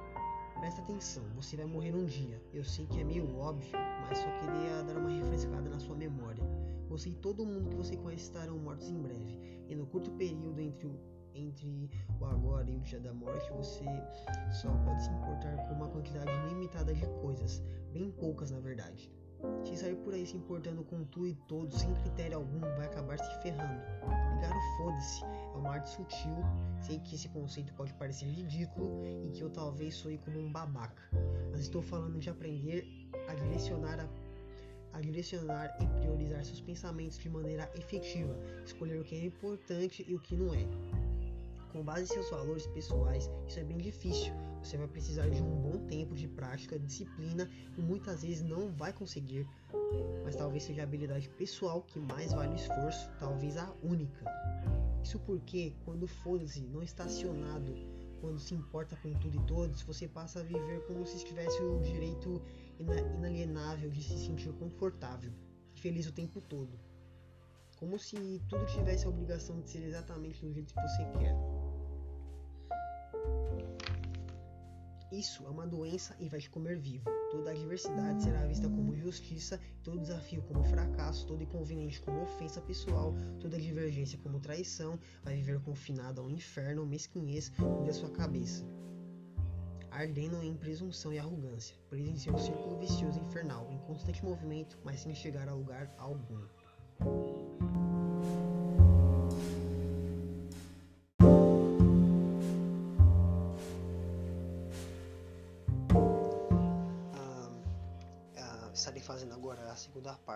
Presta 0.59 0.81
atenção, 0.81 1.23
você 1.35 1.55
vai 1.55 1.67
morrer 1.67 1.95
um 1.95 2.05
dia. 2.05 2.41
Eu 2.53 2.65
sei 2.65 2.85
que 2.85 2.99
é 2.99 3.03
meio 3.05 3.33
óbvio, 3.37 3.71
mas 4.09 4.17
só 4.17 4.29
queria 4.39 4.83
dar 4.83 4.97
uma 4.97 5.09
refrescada 5.09 5.69
na 5.69 5.79
sua 5.79 5.95
memória. 5.95 6.43
Você 6.89 7.11
e 7.11 7.15
todo 7.15 7.45
mundo 7.45 7.69
que 7.69 7.75
você 7.77 7.95
conhece 7.95 8.25
estarão 8.25 8.57
mortos 8.57 8.89
em 8.89 9.01
breve, 9.01 9.39
e 9.69 9.73
no 9.73 9.85
curto 9.85 10.11
período 10.11 10.59
entre 10.59 10.87
o 10.87 11.14
entre 11.35 11.89
o 12.19 12.25
agora 12.25 12.69
e 12.69 12.75
o 12.75 12.79
dia 12.79 12.99
da 12.99 13.13
morte, 13.13 13.51
você 13.51 13.83
só 14.51 14.69
pode 14.83 15.03
se 15.03 15.09
importar 15.09 15.55
com 15.67 15.75
uma 15.75 15.89
quantidade 15.89 16.31
limitada 16.49 16.93
de 16.93 17.05
coisas, 17.21 17.61
bem 17.91 18.09
poucas 18.11 18.51
na 18.51 18.59
verdade. 18.59 19.11
Se 19.63 19.77
sair 19.77 19.95
por 19.97 20.13
aí 20.13 20.25
se 20.25 20.37
importando 20.37 20.83
com 20.83 21.03
tudo 21.05 21.27
e 21.27 21.35
todos, 21.47 21.79
sem 21.79 21.93
critério 21.95 22.37
algum, 22.37 22.59
vai 22.59 22.85
acabar 22.85 23.19
se 23.19 23.41
ferrando. 23.43 23.81
Ligar 24.33 24.57
o 24.57 24.77
foda-se 24.77 25.23
é 25.23 25.57
uma 25.57 25.71
arte 25.71 25.89
sutil, 25.89 26.37
sei 26.81 26.99
que 26.99 27.15
esse 27.15 27.29
conceito 27.29 27.73
pode 27.73 27.93
parecer 27.93 28.25
ridículo 28.25 29.05
e 29.23 29.31
que 29.31 29.41
eu 29.41 29.49
talvez 29.49 29.93
soe 29.95 30.17
como 30.17 30.39
um 30.39 30.51
babaca, 30.51 31.03
mas 31.51 31.61
estou 31.61 31.81
falando 31.81 32.17
de 32.17 32.29
aprender 32.29 32.87
a 33.27 33.35
direcionar 33.35 33.99
a 33.99 34.07
a 34.93 35.01
direcionar 35.01 35.75
e 35.81 35.87
priorizar 35.99 36.41
seus 36.45 36.61
pensamentos 36.61 37.17
de 37.17 37.27
maneira 37.27 37.69
efetiva, 37.75 38.33
escolher 38.65 38.97
o 38.97 39.03
que 39.03 39.13
é 39.13 39.25
importante 39.25 40.05
e 40.07 40.15
o 40.15 40.19
que 40.21 40.37
não 40.37 40.53
é 40.53 40.65
com 41.75 41.83
base 41.83 42.03
em 42.03 42.07
seus 42.07 42.29
valores 42.29 42.65
pessoais, 42.67 43.29
isso 43.45 43.59
é 43.59 43.63
bem 43.63 43.77
difícil. 43.77 44.33
Você 44.63 44.77
vai 44.77 44.87
precisar 44.87 45.27
de 45.27 45.41
um 45.41 45.61
bom 45.61 45.85
tempo 45.87 46.15
de 46.15 46.25
prática, 46.25 46.79
disciplina 46.79 47.49
e 47.77 47.81
muitas 47.81 48.23
vezes 48.23 48.41
não 48.41 48.71
vai 48.71 48.93
conseguir. 48.93 49.45
Mas 50.23 50.37
talvez 50.37 50.63
seja 50.63 50.81
a 50.81 50.83
habilidade 50.85 51.27
pessoal 51.31 51.81
que 51.81 51.99
mais 51.99 52.31
vale 52.31 52.53
o 52.53 52.55
esforço, 52.55 53.09
talvez 53.19 53.57
a 53.57 53.69
única. 53.83 54.23
Isso 55.03 55.19
porque, 55.19 55.73
quando 55.83 56.07
foda-se 56.07 56.61
não 56.61 56.81
estacionado, 56.81 57.75
quando 58.21 58.39
se 58.39 58.55
importa 58.55 58.95
com 58.95 59.13
tudo 59.15 59.35
e 59.35 59.45
todos, 59.45 59.81
você 59.81 60.07
passa 60.07 60.39
a 60.39 60.43
viver 60.43 60.79
como 60.87 61.05
se 61.05 61.25
tivesse 61.25 61.61
o 61.61 61.81
direito 61.81 62.41
inalienável 63.17 63.89
de 63.89 64.01
se 64.01 64.17
sentir 64.17 64.53
confortável 64.53 65.31
e 65.75 65.79
feliz 65.81 66.07
o 66.07 66.13
tempo 66.13 66.39
todo. 66.39 66.79
Como 67.77 67.99
se 67.99 68.41
tudo 68.47 68.65
tivesse 68.65 69.05
a 69.05 69.09
obrigação 69.09 69.59
de 69.59 69.69
ser 69.69 69.83
exatamente 69.83 70.39
do 70.39 70.53
jeito 70.53 70.73
que 70.73 70.81
você 70.81 71.03
quer. 71.19 71.64
Isso 75.11 75.45
é 75.45 75.49
uma 75.49 75.67
doença 75.67 76.15
e 76.19 76.27
vai 76.27 76.39
te 76.39 76.49
comer 76.49 76.77
vivo. 76.79 77.05
Toda 77.29 77.51
adversidade 77.51 78.23
será 78.23 78.45
vista 78.45 78.67
como 78.67 78.95
justiça, 78.95 79.59
todo 79.83 79.99
desafio 79.99 80.41
como 80.43 80.63
fracasso, 80.63 81.27
todo 81.27 81.43
inconveniente 81.43 82.01
como 82.01 82.23
ofensa 82.23 82.59
pessoal, 82.61 83.13
toda 83.39 83.59
divergência 83.59 84.17
como 84.19 84.39
traição, 84.39 84.99
vai 85.23 85.35
viver 85.35 85.61
confinado 85.61 86.21
ao 86.21 86.29
inferno, 86.29 86.85
mesquinhez 86.85 87.51
da 87.85 87.93
sua 87.93 88.09
cabeça. 88.09 88.65
Ardendo 89.91 90.43
em 90.43 90.57
presunção 90.57 91.13
e 91.13 91.19
arrogância, 91.19 91.75
preso 91.89 92.11
em 92.11 92.17
seu 92.17 92.37
círculo 92.37 92.79
vicioso 92.79 93.19
infernal, 93.19 93.71
em 93.71 93.77
constante 93.79 94.25
movimento, 94.25 94.77
mas 94.83 95.01
sem 95.01 95.13
chegar 95.13 95.47
a 95.47 95.53
lugar 95.53 95.93
algum. 95.97 96.45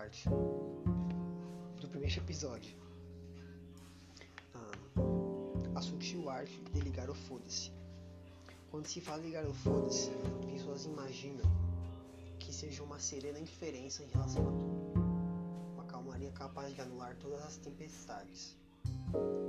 Parte 0.10 0.28
do 1.80 1.88
primeiro 1.88 2.18
episódio. 2.18 2.76
Ah, 4.56 4.72
a 5.76 5.82
sutil 5.82 6.28
arte 6.28 6.60
de 6.74 6.80
ligar 6.82 7.10
o 7.12 7.14
foda-se. 7.14 7.72
Quando 8.72 8.88
se 8.88 9.02
fala 9.02 9.22
ligar 9.22 9.46
o 9.46 9.54
foda-se, 9.54 10.10
pessoas 10.52 10.86
imaginam 10.86 11.46
que 12.40 12.52
seja 12.52 12.82
uma 12.82 13.00
serena 13.00 13.40
indiferença 13.40 14.04
em 14.04 14.08
relação 14.08 14.48
a 14.48 14.52
tudo. 14.52 15.00
Uma 15.76 15.86
calmaria 15.86 16.32
capaz 16.32 16.74
de 16.74 16.82
anular 16.82 17.16
todas 17.18 17.44
as 17.44 17.58
tempestades. 17.58 18.58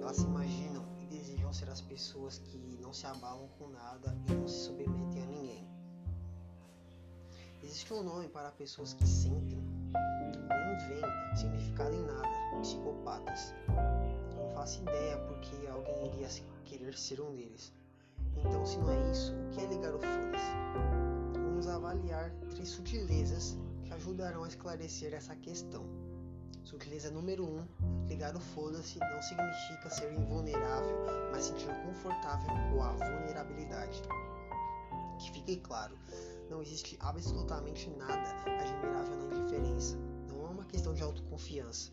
Elas 0.02 0.18
se 0.18 0.24
imaginam 0.24 0.84
e 1.00 1.06
desejam 1.06 1.52
ser 1.54 1.70
as 1.70 1.80
pessoas 1.80 2.38
que 2.38 2.58
não 2.82 2.92
se 2.92 3.06
abalam 3.06 3.48
com 3.58 3.68
nada 3.68 4.14
e 4.28 4.32
não 4.34 4.46
se 4.46 4.66
submetem 4.66 5.22
a 5.22 5.26
ninguém 5.26 5.70
Existe 7.62 7.92
um 7.92 8.02
nome 8.02 8.28
para 8.28 8.50
pessoas 8.52 8.94
que 8.94 9.06
sentem, 9.06 9.62
nem 9.92 10.88
veem 10.88 11.36
significado 11.36 11.94
em 11.94 12.02
nada, 12.02 12.28
psicopatas. 12.60 13.54
Não 14.36 14.48
faço 14.50 14.82
ideia 14.82 15.18
porque 15.18 15.66
alguém 15.66 16.06
iria 16.06 16.28
querer 16.64 16.96
ser 16.96 17.20
um 17.20 17.34
deles. 17.34 17.72
Então, 18.36 18.64
se 18.64 18.78
não 18.78 18.90
é 18.90 19.10
isso, 19.10 19.34
o 19.34 19.50
que 19.50 19.60
é 19.60 19.66
ligar 19.66 19.94
o 19.94 19.98
foda-se? 19.98 20.52
Vamos 21.34 21.66
avaliar 21.66 22.30
três 22.50 22.68
sutilezas 22.68 23.58
que 23.84 23.92
ajudarão 23.92 24.44
a 24.44 24.48
esclarecer 24.48 25.12
essa 25.12 25.34
questão. 25.36 25.84
Sutileza 26.64 27.10
número 27.10 27.44
1: 27.44 27.48
um, 27.48 28.06
ligar 28.06 28.36
o 28.36 28.40
foda-se 28.40 28.98
não 28.98 29.22
significa 29.22 29.90
ser 29.90 30.12
invulnerável, 30.12 31.06
mas 31.32 31.44
sentir 31.44 31.68
confortável 31.84 32.48
com 32.70 32.82
a 32.82 32.92
vulnerabilidade. 32.92 34.02
Que 35.18 35.32
fique 35.32 35.56
claro, 35.58 35.98
não 36.50 36.60
existe 36.60 36.98
absolutamente 37.00 37.88
nada 37.90 38.28
admirável 38.44 39.16
na 39.16 39.36
indiferença. 39.36 39.96
Não 40.28 40.46
é 40.46 40.50
uma 40.50 40.64
questão 40.64 40.92
de 40.92 41.02
autoconfiança. 41.02 41.92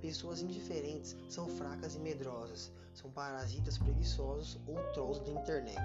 Pessoas 0.00 0.42
indiferentes 0.42 1.16
são 1.30 1.48
fracas 1.48 1.94
e 1.94 1.98
medrosas, 1.98 2.70
são 2.92 3.10
parasitas 3.10 3.78
preguiçosos 3.78 4.60
ou 4.68 4.76
trolls 4.92 5.20
da 5.24 5.32
internet. 5.32 5.80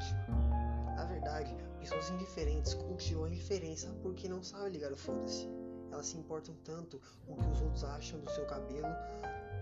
Na 0.95 1.05
verdade, 1.05 1.55
pessoas 1.79 2.09
indiferentes 2.09 2.73
cultivam 2.73 3.23
a 3.23 3.29
indiferença 3.29 3.87
porque 4.01 4.27
não 4.27 4.43
sabem 4.43 4.73
ligar 4.73 4.91
o 4.91 4.97
foda-se. 4.97 5.47
Elas 5.89 6.07
se 6.07 6.17
importam 6.17 6.53
tanto 6.65 7.01
com 7.25 7.33
o 7.33 7.37
que 7.37 7.49
os 7.49 7.61
outros 7.61 7.83
acham 7.85 8.19
do 8.19 8.29
seu 8.31 8.45
cabelo 8.45 8.87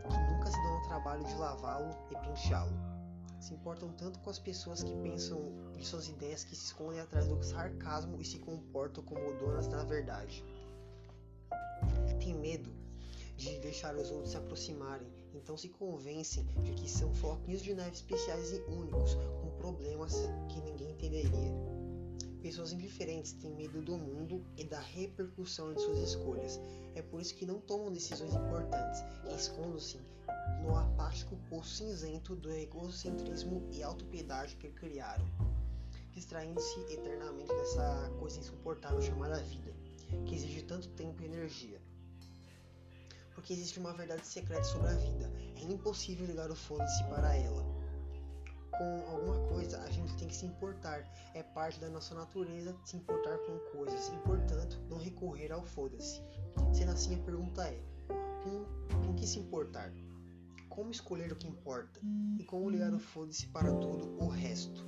que 0.09 0.33
nunca 0.33 0.47
se 0.47 0.63
dão 0.63 0.73
ao 0.73 0.87
trabalho 0.87 1.23
de 1.23 1.35
lavá-lo 1.35 1.95
e 2.09 2.15
penteá-lo 2.15 2.96
se 3.39 3.53
importam 3.53 3.91
tanto 3.93 4.19
com 4.19 4.29
as 4.29 4.39
pessoas 4.39 4.83
que 4.83 4.95
pensam 4.97 5.53
de 5.73 5.85
suas 5.85 6.07
ideias 6.07 6.43
que 6.43 6.55
se 6.55 6.65
escondem 6.65 6.99
atrás 6.99 7.27
do 7.27 7.41
sarcasmo 7.43 8.19
e 8.21 8.25
se 8.25 8.39
comportam 8.39 9.03
como 9.03 9.33
donas 9.39 9.67
da 9.67 9.83
verdade. 9.83 10.43
Tem 12.19 12.33
medo 12.33 12.69
de 13.37 13.59
deixar 13.59 13.95
os 13.95 14.09
outros 14.09 14.31
se 14.31 14.37
aproximarem, 14.37 15.07
então 15.33 15.55
se 15.55 15.69
convencem 15.69 16.43
de 16.63 16.73
que 16.73 16.89
são 16.89 17.13
floquinhos 17.13 17.61
de 17.61 17.73
neve 17.73 17.91
especiais 17.91 18.51
e 18.51 18.59
únicos, 18.61 19.13
com 19.13 19.49
problemas 19.57 20.15
que 20.49 20.59
ninguém 20.61 20.91
entenderia. 20.91 21.77
Pessoas 22.41 22.71
indiferentes 22.71 23.33
têm 23.33 23.53
medo 23.55 23.81
do 23.81 23.97
mundo 23.97 24.43
e 24.55 24.63
da 24.63 24.79
repercussão 24.79 25.73
de 25.73 25.81
suas 25.81 25.99
escolhas. 25.99 26.59
É 26.95 27.01
por 27.01 27.21
isso 27.21 27.35
que 27.35 27.45
não 27.45 27.59
tomam 27.59 27.91
decisões 27.91 28.33
importantes 28.33 29.03
escondem-se 29.37 29.99
no 30.67 30.75
apático 30.75 31.37
poço 31.49 31.75
cinzento 31.75 32.35
do 32.35 32.51
egocentrismo 32.51 33.65
e 33.71 33.81
autopiedade 33.81 34.57
que 34.57 34.69
criaram, 34.69 35.25
distraindo-se 36.11 36.81
eternamente 36.91 37.53
dessa 37.55 38.11
coisa 38.19 38.39
insuportável 38.39 39.01
chamada 39.01 39.39
vida, 39.39 39.73
que 40.25 40.35
exige 40.35 40.61
tanto 40.63 40.89
tempo 40.89 41.21
e 41.21 41.25
energia. 41.25 41.81
Porque 43.33 43.53
existe 43.53 43.79
uma 43.79 43.93
verdade 43.93 44.27
secreta 44.27 44.65
sobre 44.65 44.89
a 44.89 44.93
vida, 44.93 45.31
é 45.55 45.63
impossível 45.63 46.25
ligar 46.25 46.51
o 46.51 46.55
foda-se 46.55 47.03
para 47.05 47.33
ela. 47.33 47.65
com 48.77 49.11
alguma 49.11 49.39
coisa, 49.47 49.81
a 49.81 49.89
gente 49.89 50.15
tem 50.17 50.27
que 50.27 50.35
se 50.35 50.45
importar. 50.45 51.03
É 51.33 51.41
parte 51.41 51.79
da 51.79 51.89
nossa 51.89 52.13
natureza 52.13 52.75
se 52.85 52.95
importar 52.95 53.37
com 53.39 53.57
coisas 53.75 54.09
e, 54.09 54.17
portanto, 54.17 54.79
não 54.87 54.99
recorrer 54.99 55.51
ao 55.51 55.63
foda-se. 55.63 56.21
Sendo 56.73 56.91
assim, 56.91 57.15
a 57.15 57.23
pergunta 57.23 57.63
é: 57.63 57.81
com, 58.43 59.03
com 59.03 59.15
que 59.15 59.25
se 59.25 59.39
importar? 59.39 59.91
Como 60.77 60.91
escolher 60.91 61.31
o 61.31 61.35
que 61.35 61.47
importa? 61.47 61.99
E 62.37 62.43
como 62.43 62.69
ligar 62.69 62.93
o 62.93 62.99
foda-se 62.99 63.47
para 63.47 63.73
todo 63.73 64.15
o 64.23 64.27
resto? 64.27 64.85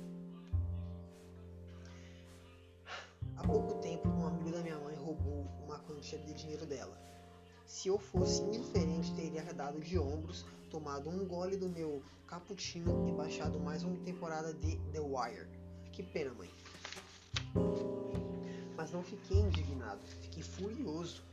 Há 3.36 3.44
pouco 3.44 3.74
tempo, 3.80 4.08
um 4.08 4.24
amigo 4.24 4.52
da 4.52 4.62
minha 4.62 4.78
mãe 4.78 4.94
roubou 4.94 5.44
uma 5.64 5.80
quantia 5.80 6.16
de 6.20 6.32
dinheiro 6.32 6.64
dela. 6.64 6.96
Se 7.66 7.88
eu 7.88 7.98
fosse 7.98 8.40
indiferente, 8.40 9.12
teria 9.16 9.42
dado 9.52 9.80
de 9.80 9.98
ombros, 9.98 10.46
tomado 10.70 11.10
um 11.10 11.26
gole 11.26 11.56
do 11.56 11.68
meu 11.68 12.00
cappuccino 12.24 13.08
e 13.08 13.12
baixado 13.12 13.58
mais 13.58 13.82
uma 13.82 13.96
temporada 14.04 14.54
de 14.54 14.76
The 14.92 15.00
Wire. 15.00 15.48
Que 15.90 16.04
pena, 16.04 16.32
mãe. 16.34 16.50
Mas 18.76 18.92
não 18.92 19.02
fiquei 19.02 19.40
indignado, 19.40 20.06
fiquei 20.06 20.44
furioso. 20.44 21.24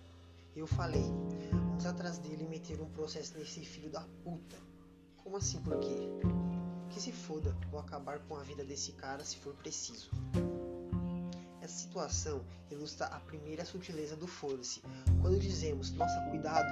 Eu 0.58 0.66
falei, 0.66 1.04
vamos 1.52 1.86
atrás 1.86 2.18
dele 2.18 2.44
e 2.44 2.48
meter 2.48 2.82
um 2.82 2.90
processo 2.90 3.38
nesse 3.38 3.64
filho 3.64 3.92
da 3.92 4.02
puta. 4.24 4.58
Como 5.18 5.38
assim, 5.38 5.62
por 5.62 5.80
quê? 5.80 6.10
Que 6.90 7.00
se 7.00 7.12
foda, 7.12 7.56
vou 7.70 7.80
acabar 7.80 8.18
com 8.22 8.36
a 8.36 8.42
vida 8.42 8.66
desse 8.66 8.94
cara 8.94 9.24
se 9.24 9.38
for 9.38 9.54
preciso. 9.54 10.10
Essa 11.62 11.76
situação 11.76 12.44
ilustra 12.72 13.06
a 13.06 13.20
primeira 13.20 13.64
sutileza 13.66 14.16
do 14.16 14.26
foda-se. 14.26 14.82
Quando 15.22 15.38
dizemos, 15.38 15.92
nossa, 15.92 16.20
cuidado, 16.32 16.68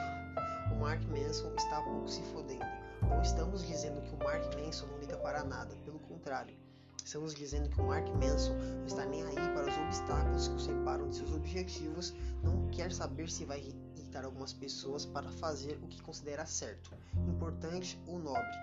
o 0.73 0.79
Mark 0.79 1.03
Manson 1.03 1.53
está 1.53 1.79
pouco 1.83 2.09
se 2.09 2.23
fodendo. 2.33 2.65
Não 3.03 3.21
estamos 3.21 3.67
dizendo 3.67 4.01
que 4.01 4.15
o 4.15 4.17
Mark 4.17 4.43
Manson 4.55 4.87
não 4.87 4.97
liga 4.97 5.15
para 5.17 5.43
nada, 5.43 5.75
pelo 5.85 5.99
contrário. 5.99 6.57
Estamos 7.05 7.35
dizendo 7.35 7.69
que 7.69 7.79
o 7.79 7.85
Mark 7.85 8.07
Manson 8.15 8.55
não 8.55 8.87
está 8.87 9.05
nem 9.05 9.21
aí 9.21 9.35
para 9.35 9.69
os 9.69 9.77
obstáculos 9.77 10.47
que 10.47 10.55
o 10.55 10.59
separam 10.59 11.07
de 11.07 11.17
seus 11.17 11.31
objetivos, 11.33 12.15
não 12.41 12.67
quer 12.69 12.91
saber 12.91 13.29
se 13.29 13.45
vai 13.45 13.59
irritar 13.95 14.25
algumas 14.25 14.53
pessoas 14.53 15.05
para 15.05 15.29
fazer 15.33 15.77
o 15.83 15.87
que 15.87 16.01
considera 16.01 16.47
certo, 16.47 16.89
importante 17.27 18.01
ou 18.07 18.17
nobre. 18.17 18.57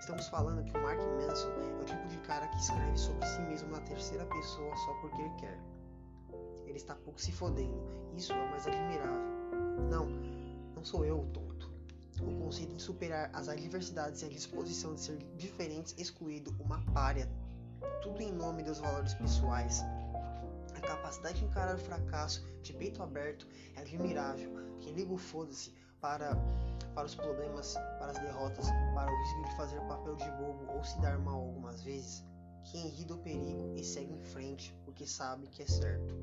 Estamos 0.00 0.26
falando 0.28 0.64
que 0.64 0.74
o 0.74 0.82
Mark 0.82 0.98
Manson 0.98 1.50
é 1.50 1.82
o 1.82 1.84
tipo 1.84 2.08
de 2.08 2.16
cara 2.26 2.48
que 2.48 2.56
escreve 2.56 2.96
sobre 2.96 3.26
si 3.26 3.42
mesmo 3.42 3.68
na 3.68 3.80
terceira 3.82 4.24
pessoa 4.24 4.74
só 4.74 4.94
porque 5.02 5.28
quer. 5.38 5.60
Ele 6.64 6.78
está 6.78 6.94
pouco 6.94 7.20
se 7.20 7.30
fodendo. 7.30 7.78
Isso 8.16 8.32
é 8.32 8.42
o 8.42 8.50
mais 8.50 8.66
admirável. 8.66 9.20
Não, 9.90 10.06
não 10.74 10.82
sou 10.82 11.04
eu 11.04 11.20
o 11.20 11.26
tonto. 11.26 11.70
O 12.22 12.42
conceito 12.42 12.74
de 12.74 12.82
superar 12.82 13.28
as 13.34 13.50
adversidades 13.50 14.22
e 14.22 14.24
a 14.24 14.28
disposição 14.30 14.94
de 14.94 15.00
ser 15.00 15.18
diferentes, 15.36 15.94
excluído, 15.98 16.56
uma 16.58 16.80
párea, 16.94 17.28
tudo 18.02 18.20
em 18.20 18.32
nome 18.32 18.62
dos 18.62 18.78
valores 18.78 19.14
pessoais. 19.14 19.82
A 20.74 20.80
capacidade 20.80 21.38
de 21.38 21.44
encarar 21.44 21.74
o 21.74 21.78
fracasso 21.78 22.44
de 22.62 22.72
peito 22.72 23.02
aberto 23.02 23.46
é 23.76 23.80
admirável. 23.80 24.50
Quem 24.80 24.92
liga 24.92 25.12
o 25.12 25.18
foda-se 25.18 25.72
para, 26.00 26.34
para 26.94 27.06
os 27.06 27.14
problemas, 27.14 27.74
para 27.98 28.10
as 28.10 28.18
derrotas, 28.18 28.66
para 28.94 29.10
o 29.10 29.16
risco 29.16 29.44
de 29.44 29.56
fazer 29.56 29.80
papel 29.82 30.16
de 30.16 30.30
bobo 30.32 30.72
ou 30.72 30.82
se 30.82 31.00
dar 31.00 31.18
mal 31.18 31.40
algumas 31.40 31.82
vezes, 31.82 32.24
quem 32.64 32.88
ri 32.88 33.04
do 33.04 33.18
perigo 33.18 33.74
e 33.76 33.84
segue 33.84 34.12
em 34.12 34.22
frente 34.22 34.74
porque 34.84 35.06
sabe 35.06 35.46
que 35.48 35.62
é 35.62 35.66
certo. 35.66 36.14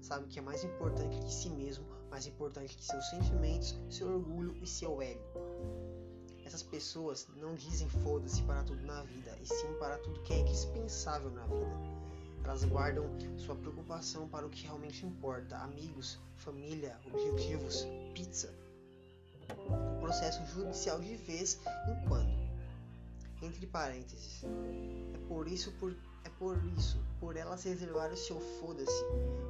Sabe 0.00 0.28
que 0.28 0.38
é 0.38 0.42
mais 0.42 0.62
importante 0.62 1.18
que 1.18 1.32
si 1.32 1.50
mesmo, 1.50 1.84
mais 2.10 2.26
importante 2.26 2.76
que 2.76 2.84
seus 2.84 3.08
sentimentos, 3.10 3.76
seu 3.90 4.08
orgulho 4.08 4.56
e 4.62 4.66
seu 4.66 5.02
ego. 5.02 5.45
Essas 6.46 6.62
pessoas 6.62 7.26
não 7.36 7.54
dizem 7.54 7.88
foda-se 7.88 8.40
para 8.44 8.62
tudo 8.62 8.80
na 8.86 9.02
vida, 9.02 9.36
e 9.42 9.46
sim 9.46 9.74
para 9.78 9.98
tudo 9.98 10.22
que 10.22 10.32
é 10.32 10.38
indispensável 10.38 11.30
na 11.32 11.42
vida. 11.42 11.76
Elas 12.44 12.64
guardam 12.64 13.04
sua 13.36 13.56
preocupação 13.56 14.28
para 14.28 14.46
o 14.46 14.50
que 14.50 14.62
realmente 14.62 15.04
importa: 15.04 15.58
amigos, 15.58 16.20
família, 16.36 16.98
objetivos, 17.04 17.84
pizza 18.14 18.54
o 19.54 20.00
processo 20.00 20.44
judicial 20.46 21.00
de 21.00 21.16
vez 21.16 21.60
em 21.88 22.08
quando. 22.08 22.46
Entre 23.42 23.66
parênteses. 23.66 24.44
É 25.14 25.18
por 25.28 25.46
isso, 25.46 25.70
por, 25.72 25.94
é 26.24 26.28
por 26.38 26.56
isso, 26.78 26.98
por 27.20 27.36
elas 27.36 27.64
reservar 27.64 28.12
o 28.12 28.16
seu 28.16 28.40
foda-se 28.60 29.04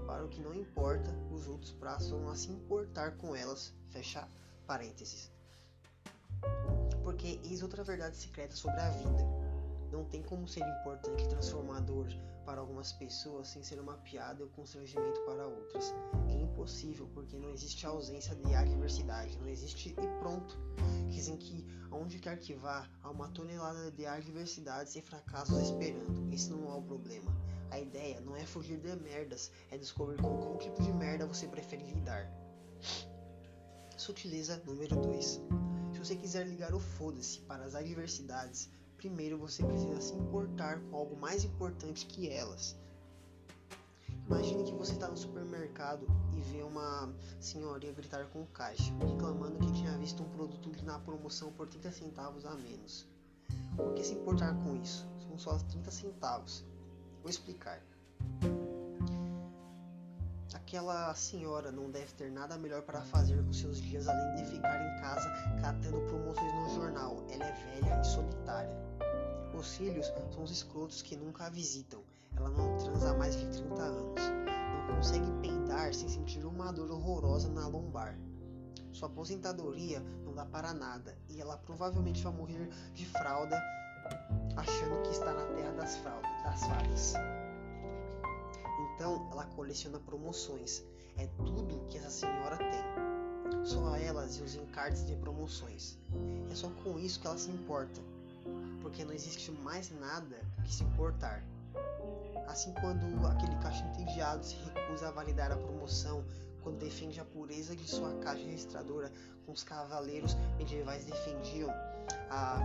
para 0.07 0.25
o 0.25 0.29
que 0.29 0.41
não 0.41 0.55
importa, 0.55 1.11
os 1.31 1.47
outros 1.47 1.73
passam 1.73 2.29
a 2.29 2.35
se 2.35 2.51
importar 2.51 3.17
com 3.17 3.35
elas. 3.35 3.73
Fecha 3.91 4.29
parênteses. 4.67 5.31
Porque 7.07 7.39
eis 7.45 7.63
outra 7.63 7.85
verdade 7.85 8.17
secreta 8.17 8.57
sobre 8.57 8.81
a 8.81 8.91
vida. 8.91 9.25
Não 9.93 10.05
tem 10.07 10.25
como 10.25 10.49
ser 10.49 10.67
importante 10.67 11.23
e 11.23 11.29
transformador 11.29 12.09
para 12.45 12.61
algumas 12.61 12.93
pessoas 12.95 13.47
sem 13.47 13.63
ser 13.63 13.79
uma 13.79 13.95
piada 13.99 14.43
ou 14.43 14.51
constrangimento 14.51 15.21
para 15.21 15.47
outras. 15.47 15.95
É 16.29 16.33
impossível 16.33 17.09
porque 17.15 17.37
não 17.39 17.51
existe 17.51 17.87
ausência 17.87 18.35
de 18.35 18.53
adversidade, 18.53 19.39
não 19.39 19.47
existe 19.47 19.91
e 19.91 20.09
pronto. 20.19 20.59
Dizem 21.09 21.37
que 21.37 21.65
aonde 21.93 22.19
quer 22.19 22.41
que 22.41 22.55
vá, 22.55 22.91
há 23.05 23.09
uma 23.09 23.29
tonelada 23.29 23.89
de 23.93 24.05
adversidades 24.05 24.97
e 24.97 25.01
fracassos 25.01 25.63
esperando. 25.63 26.35
Esse 26.35 26.51
não 26.51 26.69
é 26.69 26.75
o 26.77 26.83
problema. 26.83 27.33
A 27.71 27.79
ideia 27.79 28.21
não 28.21 28.35
é 28.35 28.45
fugir 28.45 28.81
de 28.81 28.97
merdas, 28.97 29.53
é 29.71 29.79
descobrir 29.79 30.21
com 30.21 30.37
qual 30.39 30.59
tipo 30.59 30.83
de 30.83 30.93
merda 30.93 31.25
você 31.25 31.47
prefere 31.47 31.85
lidar. 31.85 32.29
Sutileza 33.97 34.61
número 34.67 34.97
2. 34.97 35.41
Você 36.07 36.15
quiser 36.15 36.47
ligar 36.47 36.73
o 36.73 36.79
foda-se 36.79 37.41
para 37.41 37.65
as 37.65 37.75
adversidades, 37.75 38.71
primeiro 38.97 39.37
você 39.37 39.65
precisa 39.65 40.01
se 40.01 40.15
importar 40.15 40.81
com 40.83 40.95
algo 40.95 41.17
mais 41.17 41.43
importante 41.43 42.07
que 42.07 42.29
elas. 42.29 42.77
Imagine 44.25 44.63
que 44.63 44.73
você 44.73 44.93
está 44.93 45.09
no 45.09 45.17
supermercado 45.17 46.07
e 46.33 46.41
vê 46.43 46.63
uma 46.63 47.13
senhorinha 47.41 47.93
gritar 47.93 48.25
com 48.27 48.41
o 48.41 48.47
caixa, 48.47 48.95
reclamando 49.05 49.59
que 49.59 49.73
tinha 49.73 49.99
visto 49.99 50.23
um 50.23 50.29
produto 50.29 50.71
na 50.85 50.97
promoção 51.01 51.51
por 51.55 51.69
30 51.69 51.91
centavos 51.91 52.47
a 52.47 52.55
menos. 52.55 53.05
Por 53.75 53.93
que 53.95 54.05
se 54.05 54.15
importar 54.15 54.55
com 54.63 54.77
isso? 54.77 55.05
São 55.19 55.37
só 55.37 55.59
30 55.59 55.91
centavos. 55.91 56.65
Vou 57.21 57.31
explicar. 57.31 57.83
Aquela 60.67 61.15
senhora 61.15 61.71
não 61.71 61.93
deve 61.93 62.13
ter 62.15 62.29
nada 62.29 62.59
melhor 62.59 62.83
para 62.83 63.01
fazer 63.01 63.41
com 63.41 63.53
seus 63.53 63.81
dias 63.81 64.09
além 64.09 64.35
de 64.35 64.51
ficar 64.51 64.75
em 64.75 65.01
casa 65.01 65.31
catando 65.61 66.01
promoções 66.09 66.53
no 66.55 66.75
jornal. 66.75 67.25
Ela 67.31 67.45
é 67.45 67.53
velha 67.53 68.01
e 68.01 68.05
solitária. 68.05 68.77
Os 69.57 69.77
filhos 69.77 70.13
são 70.35 70.43
os 70.43 70.51
escrotos 70.51 71.03
que 71.03 71.15
nunca 71.15 71.47
a 71.47 71.51
visitam. 71.51 72.03
Ela 72.37 72.49
não 72.49 72.77
transa 72.79 73.11
há 73.11 73.15
mais 73.17 73.37
de 73.37 73.47
30 73.47 73.81
anos. 73.81 74.21
Não 74.89 74.97
consegue 74.97 75.31
peidar 75.41 75.95
sem 75.95 76.09
sentir 76.09 76.45
uma 76.45 76.73
dor 76.73 76.91
horrorosa 76.91 77.49
na 77.49 77.69
lombar. 77.69 78.19
Sua 78.91 79.07
aposentadoria 79.07 80.01
não 80.25 80.35
dá 80.35 80.45
para 80.47 80.75
nada 80.75 81.17
e 81.29 81.41
ela 81.41 81.57
provavelmente 81.59 82.25
vai 82.25 82.33
morrer 82.33 82.69
de 82.93 83.07
fralda, 83.07 83.63
achando 84.57 85.01
que 85.03 85.13
está 85.13 85.33
na 85.33 85.47
terra 85.47 85.71
das, 85.75 85.97
fraldas, 85.99 86.43
das 86.43 86.61
fadas. 86.67 87.36
Então 88.97 89.29
ela 89.31 89.47
coleciona 89.47 90.01
promoções. 90.01 90.83
É 91.17 91.27
tudo 91.45 91.87
que 91.89 91.97
essa 91.97 92.11
senhora 92.11 92.59
tem. 92.59 93.65
Só 93.65 93.95
elas 93.97 94.39
e 94.39 94.43
os 94.43 94.57
encartes 94.57 95.07
de 95.07 95.15
promoções. 95.17 95.97
É 96.51 96.55
só 96.55 96.69
com 96.83 96.99
isso 96.99 97.21
que 97.21 97.27
ela 97.29 97.39
se 97.39 97.51
importa 97.51 98.01
porque 98.87 99.05
não 99.05 99.13
existe 99.13 99.51
mais 99.51 99.91
nada 99.91 100.37
que 100.65 100.73
se 100.73 100.85
importar. 100.85 101.43
Assim, 102.47 102.73
quando 102.81 103.27
aquele 103.27 103.57
caixa 103.57 103.85
entediado 103.87 104.45
se 104.45 104.55
recusa 104.55 105.09
a 105.09 105.11
validar 105.11 105.51
a 105.51 105.57
promoção, 105.57 106.25
quando 106.67 106.81
defende 106.81 107.21
a 107.21 107.25
pureza 107.25 107.77
de 107.77 107.89
sua 107.89 108.13
caixa 108.17 108.45
registradora, 108.45 109.13
com 109.45 109.53
os 109.53 109.63
cavaleiros 109.63 110.35
medievais 110.59 111.05
defendiam 111.05 111.71
a 112.29 112.59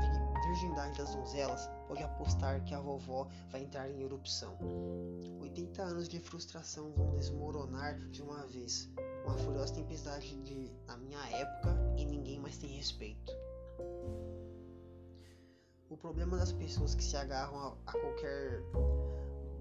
virgindade 0.43 0.97
das 0.97 1.13
donzelas, 1.13 1.69
pode 1.87 2.01
apostar 2.01 2.63
que 2.63 2.73
a 2.73 2.79
vovó 2.79 3.27
vai 3.51 3.61
entrar 3.61 3.87
em 3.91 4.01
erupção. 4.01 4.57
80 5.39 5.83
anos 5.83 6.09
de 6.09 6.19
frustração 6.19 6.91
vão 6.93 7.15
desmoronar 7.15 7.99
de 8.09 8.23
uma 8.23 8.47
vez. 8.47 8.89
Uma 9.23 9.37
furiosa 9.37 9.75
tempestade 9.75 10.35
de, 10.37 10.71
na 10.87 10.97
minha 10.97 11.23
época 11.37 11.77
e 11.95 12.03
ninguém 12.03 12.39
mais 12.39 12.57
tem 12.57 12.71
respeito. 12.71 13.31
O 15.91 15.95
problema 15.95 16.37
das 16.37 16.51
pessoas 16.51 16.95
que 16.95 17.03
se 17.03 17.15
agarram 17.15 17.55
a, 17.55 17.77
a 17.85 17.91
qualquer 17.91 18.63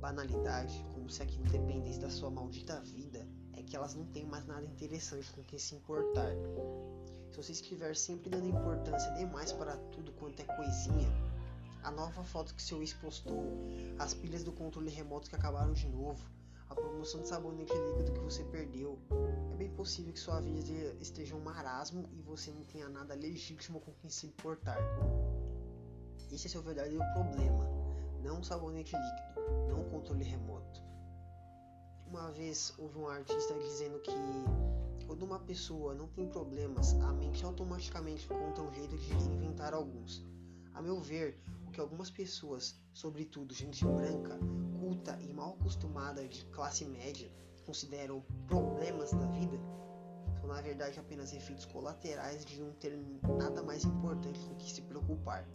banalidade, 0.00 0.82
como 0.94 1.10
se 1.10 1.22
aquilo 1.22 1.44
dependesse 1.44 2.00
da 2.00 2.08
sua 2.08 2.30
maldita 2.30 2.80
vida, 2.80 3.28
que 3.70 3.76
elas 3.76 3.94
não 3.94 4.04
têm 4.06 4.26
mais 4.26 4.44
nada 4.46 4.66
interessante 4.66 5.30
com 5.30 5.44
quem 5.44 5.58
se 5.58 5.76
importar. 5.76 6.34
Se 7.30 7.36
você 7.36 7.52
estiver 7.52 7.94
sempre 7.94 8.28
dando 8.28 8.48
importância 8.48 9.12
demais 9.12 9.52
para 9.52 9.76
tudo 9.92 10.10
quanto 10.12 10.40
é 10.40 10.44
coisinha, 10.44 11.08
a 11.84 11.90
nova 11.92 12.24
foto 12.24 12.52
que 12.52 12.60
seu 12.60 12.80
ex 12.80 12.92
postou, 12.92 13.46
as 13.96 14.12
pilhas 14.12 14.42
do 14.42 14.50
controle 14.50 14.90
remoto 14.90 15.30
que 15.30 15.36
acabaram 15.36 15.72
de 15.72 15.86
novo, 15.86 16.20
a 16.68 16.74
promoção 16.74 17.22
de 17.22 17.28
sabonete 17.28 17.72
líquido 17.72 18.12
que 18.12 18.18
você 18.18 18.42
perdeu, 18.44 18.98
é 19.52 19.56
bem 19.56 19.70
possível 19.70 20.12
que 20.12 20.18
sua 20.18 20.40
vida 20.40 20.96
esteja 21.00 21.36
um 21.36 21.40
marasmo 21.40 22.08
e 22.12 22.20
você 22.22 22.50
não 22.50 22.64
tenha 22.64 22.88
nada 22.88 23.14
legítimo 23.14 23.80
com 23.80 23.92
quem 23.92 24.10
se 24.10 24.26
importar. 24.26 24.78
Esse 26.32 26.48
é 26.48 26.50
seu 26.50 26.62
verdadeiro 26.62 27.04
problema, 27.14 27.64
não 28.20 28.40
um 28.40 28.42
sabonete 28.42 28.96
líquido, 28.96 29.68
não 29.68 29.82
um 29.82 29.90
controle 29.90 30.24
remoto. 30.24 30.89
Uma 32.10 32.28
vez 32.32 32.74
houve 32.76 32.98
um 32.98 33.06
artista 33.06 33.54
dizendo 33.54 34.00
que 34.00 34.10
quando 35.06 35.22
uma 35.22 35.38
pessoa 35.38 35.94
não 35.94 36.08
tem 36.08 36.28
problemas, 36.28 36.92
a 36.94 37.12
mente 37.12 37.44
automaticamente 37.44 38.24
encontra 38.24 38.64
um 38.64 38.72
jeito 38.74 38.98
de 38.98 39.12
inventar 39.30 39.72
alguns. 39.72 40.26
A 40.74 40.82
meu 40.82 41.00
ver, 41.00 41.40
o 41.68 41.70
que 41.70 41.80
algumas 41.80 42.10
pessoas, 42.10 42.76
sobretudo 42.92 43.54
gente 43.54 43.84
branca, 43.84 44.36
culta 44.80 45.16
e 45.20 45.32
mal 45.32 45.54
acostumada 45.60 46.26
de 46.26 46.44
classe 46.46 46.84
média, 46.84 47.30
consideram 47.64 48.24
problemas 48.48 49.12
da 49.12 49.26
vida, 49.26 49.56
são 50.40 50.48
na 50.48 50.60
verdade 50.60 50.98
apenas 50.98 51.32
efeitos 51.32 51.64
colaterais 51.64 52.44
de 52.44 52.60
não 52.60 52.72
ter 52.72 52.98
nada 53.38 53.62
mais 53.62 53.84
importante 53.84 54.40
do 54.48 54.56
que 54.56 54.72
se 54.72 54.82
preocupar. 54.82 55.48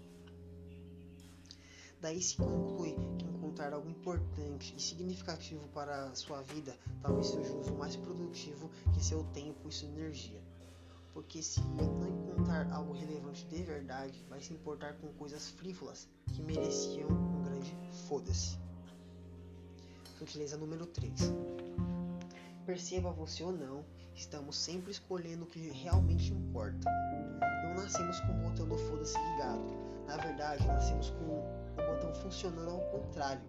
Daí 2.00 2.22
se 2.22 2.38
conclui 2.38 2.96
que 3.18 3.25
encontrar 3.46 3.74
algo 3.74 3.88
importante 3.88 4.74
e 4.76 4.82
significativo 4.82 5.68
para 5.68 6.06
a 6.06 6.16
sua 6.16 6.42
vida 6.42 6.76
talvez 7.02 7.28
seja 7.28 7.54
o 7.54 7.60
uso 7.60 7.76
mais 7.76 7.96
produtivo 7.96 8.72
que 8.92 9.04
seu 9.04 9.24
tempo 9.26 9.70
e 9.70 9.72
sua 9.72 9.88
energia. 9.88 10.42
Porque 11.14 11.42
se 11.44 11.62
não 11.62 12.08
encontrar 12.08 12.70
algo 12.72 12.92
relevante 12.92 13.46
de 13.46 13.64
verdade, 13.64 14.26
vai 14.28 14.42
se 14.42 14.52
importar 14.52 14.94
com 14.96 15.08
coisas 15.14 15.50
frívolas 15.52 16.10
que 16.34 16.42
mereciam 16.42 17.08
um 17.08 17.44
grande 17.44 17.78
foda-se. 18.08 18.58
Sutileza 20.18 20.58
número 20.58 20.88
3. 20.88 21.14
Perceba 22.66 23.12
você 23.12 23.44
ou 23.44 23.52
não, 23.52 23.86
estamos 24.16 24.58
sempre 24.58 24.92
escolhendo 24.92 25.44
o 25.44 25.48
que 25.48 25.70
realmente 25.70 26.34
importa. 26.34 26.90
Não 27.64 27.76
nascemos 27.76 28.20
com 28.22 28.32
o 28.32 28.50
botão 28.50 28.68
do 28.68 28.78
foda-se 28.78 29.18
ligado. 29.18 29.64
Na 30.08 30.18
verdade, 30.18 30.66
nascemos 30.68 31.12
com 31.12 31.55
o 31.78 31.94
botão 31.94 32.14
funcionando 32.16 32.70
ao 32.70 32.82
contrário, 32.92 33.42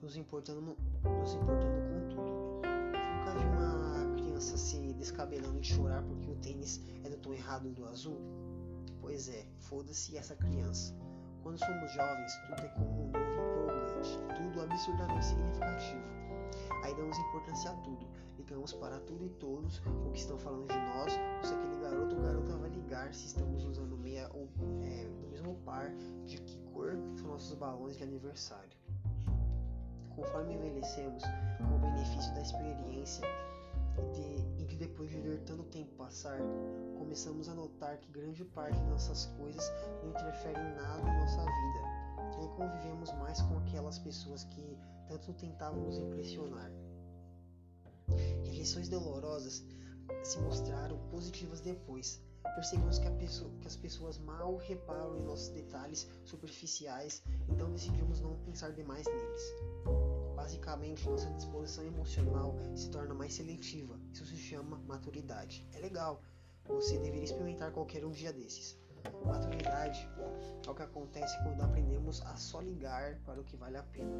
nos 0.00 0.16
importando, 0.16 0.76
nos 1.04 1.34
importando 1.34 1.82
com 1.88 2.08
tudo. 2.08 2.62
Nunca 2.62 3.38
vi 3.38 3.44
uma 3.44 4.16
criança 4.16 4.56
se 4.56 4.92
descabelando 4.94 5.60
de 5.60 5.74
chorar 5.74 6.02
porque 6.02 6.30
o 6.30 6.36
tênis 6.36 6.80
é 7.04 7.08
do 7.08 7.16
tom 7.18 7.34
errado 7.34 7.70
do 7.70 7.86
azul? 7.86 8.18
Pois 9.00 9.28
é, 9.28 9.46
foda-se 9.58 10.16
essa 10.16 10.34
criança. 10.34 10.94
Quando 11.42 11.58
somos 11.58 11.92
jovens, 11.92 12.32
tudo 12.46 12.62
é 12.62 12.68
como 12.68 13.02
um 13.02 13.10
novo 13.10 13.18
empolgante, 13.18 14.18
tudo 14.34 14.62
absurdamente 14.62 15.26
significativo. 15.26 16.02
Aí 16.82 16.94
damos 16.94 17.18
importância 17.18 17.70
a 17.70 17.74
tudo, 17.76 18.06
ligamos 18.36 18.72
para 18.72 18.98
tudo 19.00 19.24
e 19.24 19.28
todos 19.30 19.78
o 20.06 20.10
que 20.10 20.18
estão 20.18 20.38
falando 20.38 20.68
de 20.68 20.74
nós, 20.74 21.12
ou 21.38 21.48
se 21.48 21.54
aquele 21.54 21.76
garoto 21.80 22.16
ou 22.16 22.22
garota 22.22 22.56
vai 22.56 22.70
ligar 22.70 23.12
se 23.14 23.26
estamos 23.26 23.64
usando 23.64 23.96
meia 23.96 24.28
ou 24.32 24.48
é, 24.82 25.04
do 25.20 25.28
mesmo 25.28 25.54
par, 25.64 25.90
de 26.24 26.38
que 26.38 26.58
cor 26.72 26.96
são 27.16 27.28
nossos 27.28 27.54
balões 27.56 27.96
de 27.96 28.02
aniversário. 28.02 28.76
Conforme 30.14 30.54
envelhecemos, 30.54 31.24
com 31.58 31.76
o 31.76 31.78
benefício 31.78 32.32
da 32.34 32.42
experiência 32.42 33.26
e 33.98 34.10
de, 34.12 34.62
e 34.62 34.66
de 34.66 34.76
depois 34.76 35.10
de 35.10 35.20
ver 35.20 35.40
tanto 35.40 35.64
tempo 35.64 35.92
passar, 35.96 36.38
começamos 36.98 37.48
a 37.48 37.54
notar 37.54 37.98
que 37.98 38.10
grande 38.12 38.44
parte 38.44 38.78
de 38.78 38.86
nossas 38.86 39.26
coisas 39.38 39.72
não 40.02 40.10
interfere 40.10 40.60
em 40.60 40.74
nada 40.74 41.08
em 41.08 41.20
nossa 41.20 41.40
vida, 41.40 42.04
e 42.42 42.48
convivemos 42.56 43.12
mais 43.12 43.40
com 43.42 43.58
aquelas 43.58 43.98
pessoas 43.98 44.44
que 44.44 44.78
tanto 45.08 45.32
tentavam 45.34 45.80
nos 45.80 45.98
impressionar. 45.98 46.70
Rejeições 48.64 48.88
dolorosas 48.88 49.62
se 50.22 50.38
mostraram 50.38 50.96
positivas 51.10 51.60
depois, 51.60 52.22
percebemos 52.54 52.98
que, 52.98 53.10
pessoa, 53.10 53.50
que, 53.60 53.66
as 53.66 53.76
pessoas 53.76 54.16
mal 54.16 54.56
reparam 54.56 55.18
em 55.18 55.22
nossos 55.22 55.50
detalhes 55.50 56.08
superficiais, 56.24 57.22
então 57.46 57.70
decidimos 57.70 58.22
não 58.22 58.38
pensar 58.38 58.72
demais 58.72 59.06
neles. 59.06 59.54
Basicamente, 60.34 61.06
nossa 61.06 61.28
disposição 61.32 61.84
emocional 61.84 62.56
se 62.74 62.88
torna 62.88 63.12
mais 63.12 63.34
seletiva. 63.34 64.00
Isso 64.14 64.24
se 64.24 64.38
chama 64.38 64.78
maturidade. 64.86 65.68
É 65.74 65.78
legal, 65.80 66.22
você 66.66 66.96
deveria 66.96 67.24
experimentar 67.24 67.70
qualquer 67.70 68.02
um 68.02 68.12
dia 68.12 68.32
desses. 68.32 68.78
Maturidade 69.26 70.08
é 70.66 70.70
o 70.70 70.74
que 70.74 70.82
acontece 70.82 71.36
quando 71.42 71.60
aprendemos 71.60 72.22
a 72.22 72.34
só 72.36 72.62
ligar 72.62 73.20
para 73.26 73.38
o 73.38 73.44
que 73.44 73.58
vale 73.58 73.76
a 73.76 73.82
pena. 73.82 74.16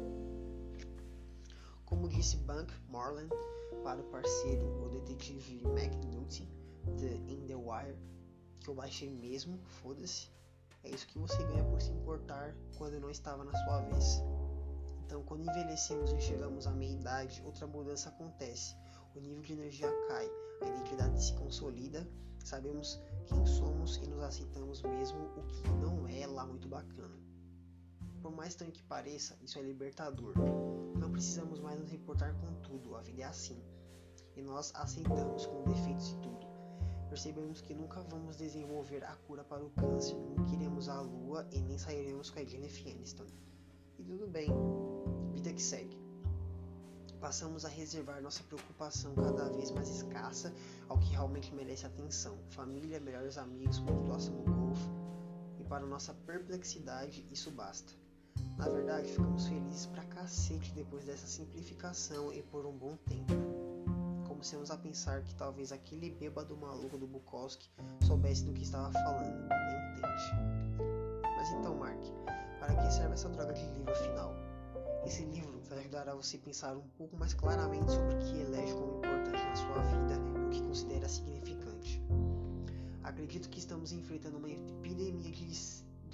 Como 1.85 2.09
disse 2.09 2.37
Bank 2.37 2.73
Morland 2.89 3.29
para 3.83 4.01
o 4.01 4.03
parceiro, 4.05 4.65
o 4.83 4.89
detetive 4.89 5.61
McNulty, 5.67 6.49
de 6.97 7.15
In 7.31 7.45
the 7.45 7.55
Wire, 7.55 7.97
que 8.59 8.69
eu 8.69 8.75
baixei 8.75 9.09
mesmo, 9.09 9.59
foda-se. 9.65 10.29
É 10.83 10.89
isso 10.89 11.07
que 11.07 11.19
você 11.19 11.37
ganha 11.37 11.63
por 11.65 11.81
se 11.81 11.91
importar 11.91 12.55
quando 12.77 12.99
não 12.99 13.09
estava 13.09 13.43
na 13.43 13.51
sua 13.51 13.81
vez. 13.81 14.23
Então, 15.05 15.23
quando 15.23 15.47
envelhecemos 15.47 16.11
e 16.13 16.19
chegamos 16.19 16.65
à 16.65 16.71
meia-idade, 16.71 17.41
outra 17.45 17.67
mudança 17.67 18.09
acontece. 18.09 18.75
O 19.15 19.19
nível 19.19 19.41
de 19.41 19.53
energia 19.53 19.91
cai, 20.07 20.29
a 20.61 20.65
identidade 20.65 21.23
se 21.23 21.33
consolida, 21.33 22.07
sabemos 22.43 22.99
quem 23.27 23.45
somos 23.45 23.97
e 23.97 24.07
nos 24.07 24.23
aceitamos 24.23 24.81
mesmo, 24.81 25.19
o 25.37 25.43
que 25.43 25.69
não 25.69 26.07
é 26.07 26.25
lá 26.25 26.45
muito 26.45 26.67
bacana. 26.67 27.15
Por 28.21 28.31
mais 28.31 28.49
estranho 28.49 28.73
que 28.73 28.83
pareça, 28.83 29.37
isso 29.43 29.59
é 29.59 29.61
libertador. 29.61 30.33
Precisamos 31.15 31.59
mais 31.59 31.79
nos 31.79 31.93
importar 31.93 32.33
com 32.35 32.53
tudo, 32.61 32.95
a 32.95 33.01
vida 33.01 33.21
é 33.21 33.25
assim. 33.25 33.61
E 34.35 34.41
nós 34.41 34.71
aceitamos 34.75 35.45
com 35.45 35.63
defeitos 35.63 36.11
e 36.11 36.17
tudo 36.17 36.55
percebemos 37.15 37.61
que 37.61 37.73
nunca 37.73 38.01
vamos 38.01 38.35
desenvolver 38.35 39.01
a 39.05 39.15
cura 39.15 39.41
para 39.41 39.63
o 39.63 39.69
câncer, 39.69 40.17
não 40.35 40.43
queremos 40.43 40.89
a 40.89 40.99
lua 40.99 41.47
e 41.49 41.61
nem 41.61 41.77
sairemos 41.77 42.29
com 42.29 42.39
a 42.39 42.43
Jennifer 42.43 42.93
Aniston. 42.93 43.25
E 43.97 44.03
tudo 44.03 44.27
bem, 44.27 44.49
vida 45.31 45.53
que 45.53 45.61
segue. 45.61 45.97
Passamos 47.21 47.63
a 47.63 47.69
reservar 47.69 48.21
nossa 48.21 48.43
preocupação 48.43 49.15
cada 49.15 49.47
vez 49.53 49.71
mais 49.71 49.87
escassa 49.87 50.53
ao 50.89 50.99
que 50.99 51.11
realmente 51.11 51.55
merece 51.55 51.85
atenção: 51.85 52.37
família, 52.49 52.99
melhores 52.99 53.37
amigos, 53.37 53.79
pontuação 53.79 54.35
no 54.35 54.53
golfe. 54.53 54.89
E 55.57 55.63
para 55.63 55.85
nossa 55.85 56.13
perplexidade, 56.13 57.25
isso 57.31 57.49
basta. 57.49 57.93
Na 58.57 58.69
verdade, 58.69 59.11
ficamos 59.11 59.47
felizes 59.47 59.85
pra 59.87 60.03
cacete 60.05 60.71
depois 60.73 61.05
dessa 61.05 61.27
simplificação 61.27 62.31
e 62.31 62.41
por 62.41 62.65
um 62.65 62.71
bom 62.71 62.95
tempo 63.05 63.33
começamos 64.45 64.69
a 64.69 64.77
pensar 64.77 65.23
que 65.23 65.33
talvez 65.33 65.71
aquele 65.71 66.11
bêbado 66.11 66.55
maluco 66.55 66.97
do 66.97 67.07
Bukowski 67.07 67.67
soubesse 68.05 68.43
do 68.45 68.53
que 68.53 68.61
estava 68.61 68.91
falando, 68.91 69.47
nem 69.47 69.91
entende. 69.91 71.23
Mas 71.35 71.51
então, 71.51 71.75
Mark, 71.75 71.99
para 72.59 72.75
que 72.75 72.93
serve 72.93 73.13
essa 73.13 73.27
droga 73.29 73.53
de 73.53 73.65
livro 73.65 73.91
afinal? 73.91 74.35
Esse 75.03 75.23
livro 75.25 75.59
vai 75.67 75.79
ajudar 75.79 76.07
a 76.09 76.15
você 76.15 76.37
pensar 76.37 76.77
um 76.77 76.87
pouco 76.97 77.17
mais 77.17 77.33
claramente 77.33 77.91
sobre 77.91 78.13
o 78.13 78.19
que 78.19 78.39
elege 78.41 78.73
como 78.73 78.97
importante 78.97 79.43
na 79.43 79.55
sua 79.55 79.81
vida 79.81 80.13
e 80.39 80.45
o 80.45 80.49
que 80.49 80.61
considera 80.61 81.09
significante. 81.09 82.01
Acredito 83.03 83.49
que 83.49 83.59
estamos 83.59 83.91
enfrentando 83.91 84.37
uma 84.37 84.49
epidemia 84.49 85.31
de, 85.31 85.45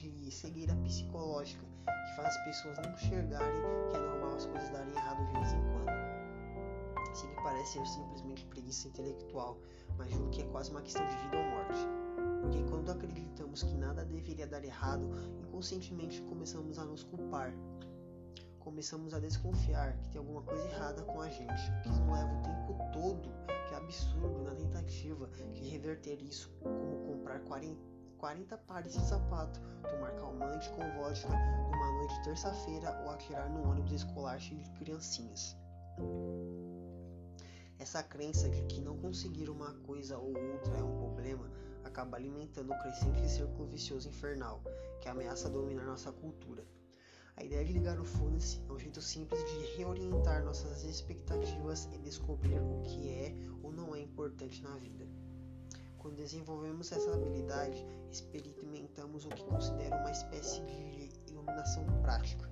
de 0.09 0.31
cegueira 0.31 0.75
psicológica 0.77 1.65
que 1.85 2.15
faz 2.15 2.27
as 2.27 2.43
pessoas 2.45 2.77
não 2.79 2.93
enxergarem 2.93 3.61
que 3.89 3.95
é 3.95 3.99
normal 3.99 4.35
as 4.35 4.45
coisas 4.45 4.69
darem 4.69 4.93
errado 4.93 5.25
de 5.25 5.33
vez 5.33 5.53
em 5.53 5.61
quando. 5.71 7.11
Assim 7.11 7.27
que 7.27 7.43
parece 7.43 7.73
ser 7.73 7.85
simplesmente 7.85 8.45
preguiça 8.45 8.87
intelectual, 8.87 9.57
mas 9.97 10.09
juro 10.09 10.29
que 10.29 10.41
é 10.41 10.45
quase 10.45 10.71
uma 10.71 10.81
questão 10.81 11.05
de 11.07 11.15
vida 11.17 11.37
ou 11.37 11.43
morte. 11.43 11.87
Porque 12.41 12.63
quando 12.69 12.89
acreditamos 12.89 13.63
que 13.63 13.73
nada 13.75 14.03
deveria 14.05 14.47
dar 14.47 14.63
errado, 14.63 15.07
inconscientemente 15.41 16.21
começamos 16.23 16.79
a 16.79 16.85
nos 16.85 17.03
culpar. 17.03 17.53
Começamos 18.59 19.13
a 19.13 19.19
desconfiar 19.19 19.97
que 19.97 20.09
tem 20.09 20.19
alguma 20.19 20.41
coisa 20.43 20.67
errada 20.67 21.04
com 21.04 21.19
a 21.19 21.27
gente, 21.27 21.71
que 21.83 21.89
não 21.89 22.13
leva 22.13 22.31
o 22.33 22.41
tempo 22.41 22.91
todo, 22.93 23.29
que 23.67 23.73
é 23.73 23.77
absurdo 23.77 24.41
na 24.43 24.56
tentativa 24.56 25.29
de 25.54 25.67
reverter 25.67 26.21
isso, 26.21 26.52
como 26.62 26.99
comprar 27.06 27.39
40, 27.41 27.90
40 28.22 28.56
pares 28.56 28.94
de 28.94 29.00
sapato, 29.00 29.60
tomar 29.90 30.12
calmante 30.12 30.69
com 30.69 30.88
vodka 30.92 31.28
numa 31.28 31.92
noite 31.98 32.13
de 32.13 32.24
terça-feira 32.26 33.02
ou 33.04 33.10
atirar 33.10 33.50
no 33.50 33.67
ônibus 33.67 33.94
escolar 33.94 34.40
cheio 34.40 34.62
de 34.62 34.69
criancinhas. 34.74 35.58
Essa 37.80 38.04
crença 38.04 38.48
de 38.48 38.62
que 38.67 38.80
não 38.80 38.96
conseguir 38.96 39.50
uma 39.50 39.74
coisa 39.80 40.19
ou 40.19 40.38
outra 40.38 40.78
é 40.78 40.84
um 40.84 41.00
problema 41.00 41.52
acaba 41.84 42.15
alimentando 42.15 42.72
o 42.72 42.80
crescente 42.84 43.28
círculo 43.28 43.67
vicioso 43.67 44.08
infernal 44.08 44.62
que 45.02 45.10
ameaça 45.10 45.50
dominar 45.50 45.86
nossa 45.86 46.12
cultura. 46.12 46.63
A 47.36 47.44
ideia 47.44 47.65
de 47.65 47.74
ligar 47.74 48.00
o 48.00 48.06
foda-se 48.06 48.62
é 48.69 48.72
um 48.72 48.78
jeito 48.78 49.02
simples 49.02 49.44
de 49.46 49.78
reorientar 49.78 50.44
nossas 50.44 50.84
expectativas 50.84 51.90
e 51.92 51.98
descobrir 51.98 52.60
o 52.60 52.84
que 52.84 53.10
é 53.10 53.36
ou 53.63 53.72
não 53.72 53.96
é 53.96 54.00
importante 54.00 54.62
na 54.62 54.78
vida. 54.78 55.10
Quando 56.02 56.15
desenvolvemos 56.15 56.91
essa 56.91 57.13
habilidade, 57.13 57.85
experimentamos 58.12 59.25
o 59.25 59.29
que 59.29 59.43
considero 59.45 59.95
uma 59.97 60.12
espécie 60.12 60.62
de 60.65 61.31
iluminação 61.31 61.85
prática 62.02 62.52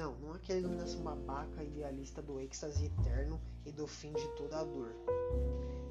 não, 0.00 0.14
não 0.20 0.32
aquela 0.32 0.60
iluminação 0.60 1.02
babaca 1.02 1.62
idealista 1.62 2.22
do 2.22 2.40
êxtase 2.40 2.86
eterno 2.86 3.40
e 3.66 3.72
do 3.72 3.86
fim 3.86 4.12
de 4.12 4.26
toda 4.36 4.60
a 4.60 4.64
dor. 4.64 4.94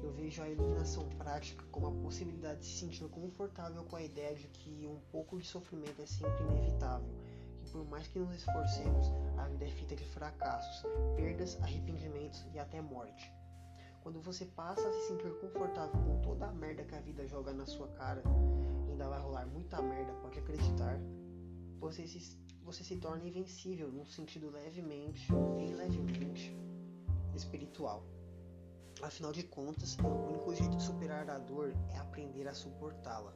Eu 0.02 0.10
vejo 0.10 0.42
a 0.42 0.48
iluminação 0.48 1.08
prática 1.10 1.64
como 1.70 1.86
a 1.86 1.92
possibilidade 1.92 2.60
de 2.60 2.66
se 2.66 2.78
sentir 2.80 3.08
confortável 3.08 3.84
com 3.84 3.96
a 3.96 4.02
ideia 4.02 4.34
de 4.34 4.48
que 4.48 4.84
um 4.84 4.98
pouco 5.12 5.38
de 5.38 5.46
sofrimento 5.46 6.02
é 6.02 6.06
sempre 6.06 6.42
inevitável, 6.44 7.08
que 7.58 7.70
por 7.70 7.84
mais 7.88 8.08
que 8.08 8.18
nos 8.18 8.34
esforcemos, 8.34 9.06
a 9.38 9.46
vida 9.46 9.66
é 9.66 9.70
feita 9.70 9.94
de 9.94 10.04
fracassos, 10.04 10.82
perdas, 11.14 11.56
arrependimentos 11.62 12.44
e 12.52 12.58
até 12.58 12.80
morte. 12.80 13.32
Quando 14.02 14.20
você 14.20 14.46
passa 14.46 14.88
a 14.88 14.92
se 14.92 15.08
sentir 15.08 15.30
confortável 15.40 16.00
com 16.00 16.20
toda 16.22 16.46
a 16.46 16.52
merda 16.52 16.84
que 16.84 16.94
a 16.94 17.00
vida 17.00 17.26
joga 17.26 17.52
na 17.52 17.66
sua 17.66 17.86
cara, 17.88 18.22
ainda 18.88 19.08
vai 19.08 19.20
rolar 19.20 19.46
muita 19.46 19.82
merda, 19.82 20.12
pode 20.22 20.38
acreditar, 20.38 20.98
você 21.78 22.06
se, 22.06 22.38
você 22.62 22.82
se 22.82 22.96
torna 22.96 23.24
invencível 23.24 23.90
num 23.92 24.06
sentido 24.06 24.50
levemente, 24.50 25.30
bem 25.56 25.74
levemente, 25.74 26.56
espiritual. 27.34 28.02
Afinal 29.02 29.32
de 29.32 29.42
contas, 29.42 29.96
o 29.98 30.06
único 30.06 30.54
jeito 30.54 30.76
de 30.76 30.82
superar 30.82 31.28
a 31.30 31.38
dor 31.38 31.74
é 31.90 31.98
aprender 31.98 32.48
a 32.48 32.54
suportá-la. 32.54 33.34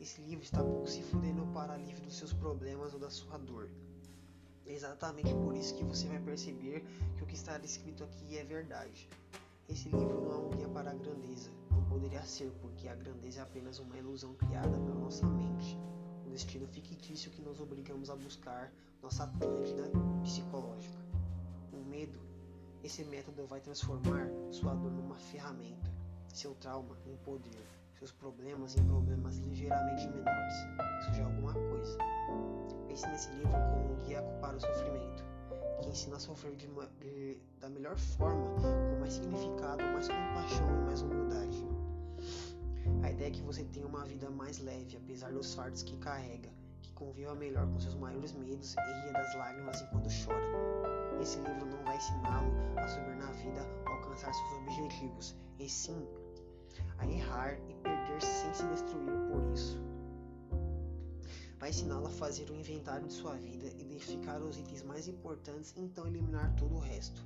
Esse 0.00 0.20
livro 0.22 0.44
está 0.44 0.62
pouco 0.62 0.88
se 0.88 1.02
fudendo 1.02 1.46
para 1.52 1.74
alívio 1.74 2.02
dos 2.02 2.16
seus 2.16 2.32
problemas 2.32 2.92
ou 2.92 2.98
da 2.98 3.10
sua 3.10 3.38
dor. 3.38 3.70
É 4.66 4.72
exatamente 4.72 5.32
por 5.34 5.54
isso 5.54 5.74
que 5.76 5.84
você 5.84 6.06
vai 6.08 6.20
perceber 6.20 6.84
que 7.16 7.22
o 7.22 7.26
que 7.26 7.34
está 7.34 7.56
escrito 7.58 8.02
aqui 8.04 8.38
é 8.38 8.44
verdade. 8.44 9.08
Esse 9.68 9.88
livro 9.88 10.20
não 10.20 10.32
é 10.32 10.36
um 10.36 10.50
guia 10.50 10.68
para 10.68 10.90
a 10.90 10.94
grandeza. 10.94 11.50
Não 11.70 11.84
poderia 11.84 12.22
ser, 12.22 12.50
porque 12.60 12.88
a 12.88 12.94
grandeza 12.94 13.40
é 13.40 13.42
apenas 13.42 13.78
uma 13.78 13.96
ilusão 13.96 14.34
criada 14.34 14.78
pela 14.78 14.98
nossa 14.98 15.26
mente. 15.26 15.78
Um 16.26 16.30
destino 16.30 16.66
fictício 16.66 17.30
que 17.30 17.42
nos 17.42 17.60
obrigamos 17.60 18.10
a 18.10 18.16
buscar 18.16 18.72
nossa 19.02 19.24
Atlântida 19.24 19.90
psicológica. 20.22 21.02
O 21.72 21.84
medo 21.84 22.32
esse 22.84 23.04
método 23.04 23.46
vai 23.46 23.60
transformar 23.60 24.28
sua 24.50 24.74
dor 24.74 24.90
numa 24.90 25.14
ferramenta, 25.16 25.88
seu 26.26 26.52
trauma 26.56 26.96
em 27.06 27.16
poder, 27.18 27.64
seus 27.96 28.10
problemas 28.10 28.76
em 28.76 28.84
problemas 28.84 29.36
ligeiramente 29.38 30.08
menores. 30.08 30.54
Isso 31.00 31.14
já 31.14 31.22
é 31.22 31.24
alguma 31.24 31.52
coisa. 31.54 31.98
Pense 32.88 33.06
nesse 33.06 33.30
livro 33.30 33.52
como 33.52 33.92
um 33.92 34.00
guia 34.00 34.20
para 34.40 34.56
o 34.56 34.60
sofrimento, 34.60 35.24
que 35.82 35.90
ensina 35.90 36.16
a 36.16 36.20
sofrer 36.20 36.54
de 36.56 36.66
de, 37.00 37.38
da 37.60 37.68
melhor 37.68 37.98
forma, 37.98 38.54
com 38.54 39.00
mais 39.00 39.14
significado, 39.14 39.82
mais 39.82 40.08
compaixão 40.08 40.66
e 40.68 40.84
mais 40.84 41.02
humildade. 41.02 41.66
A 43.02 43.10
ideia 43.10 43.28
é 43.28 43.30
que 43.30 43.42
você 43.42 43.64
tenha 43.64 43.86
uma 43.86 44.04
vida 44.04 44.30
mais 44.30 44.58
leve, 44.58 44.96
apesar 44.96 45.32
dos 45.32 45.54
fardos 45.54 45.82
que 45.82 45.96
carrega, 45.98 46.50
que 46.82 46.92
conviva 46.92 47.34
melhor 47.34 47.66
com 47.66 47.78
seus 47.80 47.94
maiores 47.94 48.32
medos 48.32 48.74
e 48.74 49.02
ria 49.02 49.12
das 49.12 49.34
lágrimas 49.34 49.82
enquanto 49.82 50.08
chora 50.24 50.82
esse 51.22 51.38
livro 51.38 51.66
não 51.66 51.84
vai 51.84 51.96
ensiná-lo 51.96 52.52
a 52.76 52.88
subir 52.88 53.16
na 53.16 53.30
vida, 53.32 53.64
alcançar 53.86 54.34
seus 54.34 54.52
objetivos, 54.62 55.36
e 55.58 55.68
sim 55.68 56.06
a 56.98 57.06
errar 57.06 57.54
e 57.68 57.74
perder 57.74 58.20
sem 58.20 58.52
se 58.52 58.64
destruir 58.66 59.12
por 59.30 59.52
isso. 59.52 59.91
Vai 61.62 61.70
ensiná-lo 61.70 62.08
a 62.08 62.10
fazer 62.10 62.50
um 62.50 62.56
inventário 62.56 63.06
de 63.06 63.12
sua 63.12 63.36
vida, 63.36 63.68
identificar 63.78 64.42
os 64.42 64.58
itens 64.58 64.82
mais 64.82 65.06
importantes 65.06 65.72
e 65.76 65.80
então 65.80 66.04
eliminar 66.08 66.52
todo 66.56 66.74
o 66.74 66.80
resto. 66.80 67.24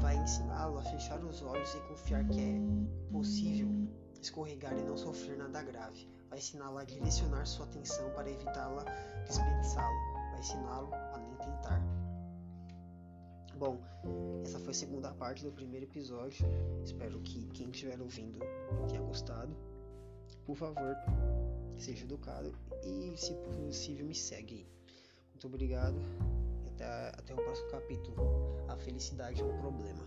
Vai 0.00 0.16
ensiná-lo 0.16 0.78
a 0.78 0.82
fechar 0.84 1.18
os 1.24 1.42
olhos 1.42 1.74
e 1.74 1.80
confiar 1.88 2.24
que 2.28 2.38
é 2.38 3.10
possível 3.10 3.68
escorregar 4.22 4.78
e 4.78 4.82
não 4.82 4.96
sofrer 4.96 5.36
nada 5.36 5.60
grave. 5.60 6.08
Vai 6.30 6.38
ensiná-lo 6.38 6.78
a 6.78 6.84
direcionar 6.84 7.44
sua 7.46 7.66
atenção 7.66 8.10
para 8.10 8.30
evitá-la 8.30 8.84
desperdiçá-lo. 9.26 9.98
Vai 10.30 10.38
ensiná-lo 10.38 10.94
a 10.94 11.18
nem 11.18 11.34
tentar. 11.34 11.82
Bom, 13.56 13.80
essa 14.44 14.60
foi 14.60 14.70
a 14.70 14.74
segunda 14.74 15.12
parte 15.14 15.42
do 15.42 15.50
primeiro 15.50 15.84
episódio. 15.84 16.46
Espero 16.84 17.20
que 17.22 17.48
quem 17.48 17.70
estiver 17.70 18.00
ouvindo 18.00 18.38
tenha 18.86 19.00
gostado. 19.00 19.52
Por 20.46 20.54
favor, 20.54 20.96
seja 21.76 22.04
educado 22.04 22.52
e, 22.82 23.16
se 23.16 23.34
possível, 23.34 24.06
me 24.06 24.14
segue. 24.14 24.66
Muito 25.32 25.46
obrigado 25.46 26.00
e 26.64 26.68
até, 26.68 27.08
até 27.08 27.34
o 27.34 27.36
próximo 27.36 27.70
capítulo. 27.70 28.16
A 28.68 28.76
felicidade 28.76 29.40
é 29.40 29.44
um 29.44 29.58
problema. 29.58 30.04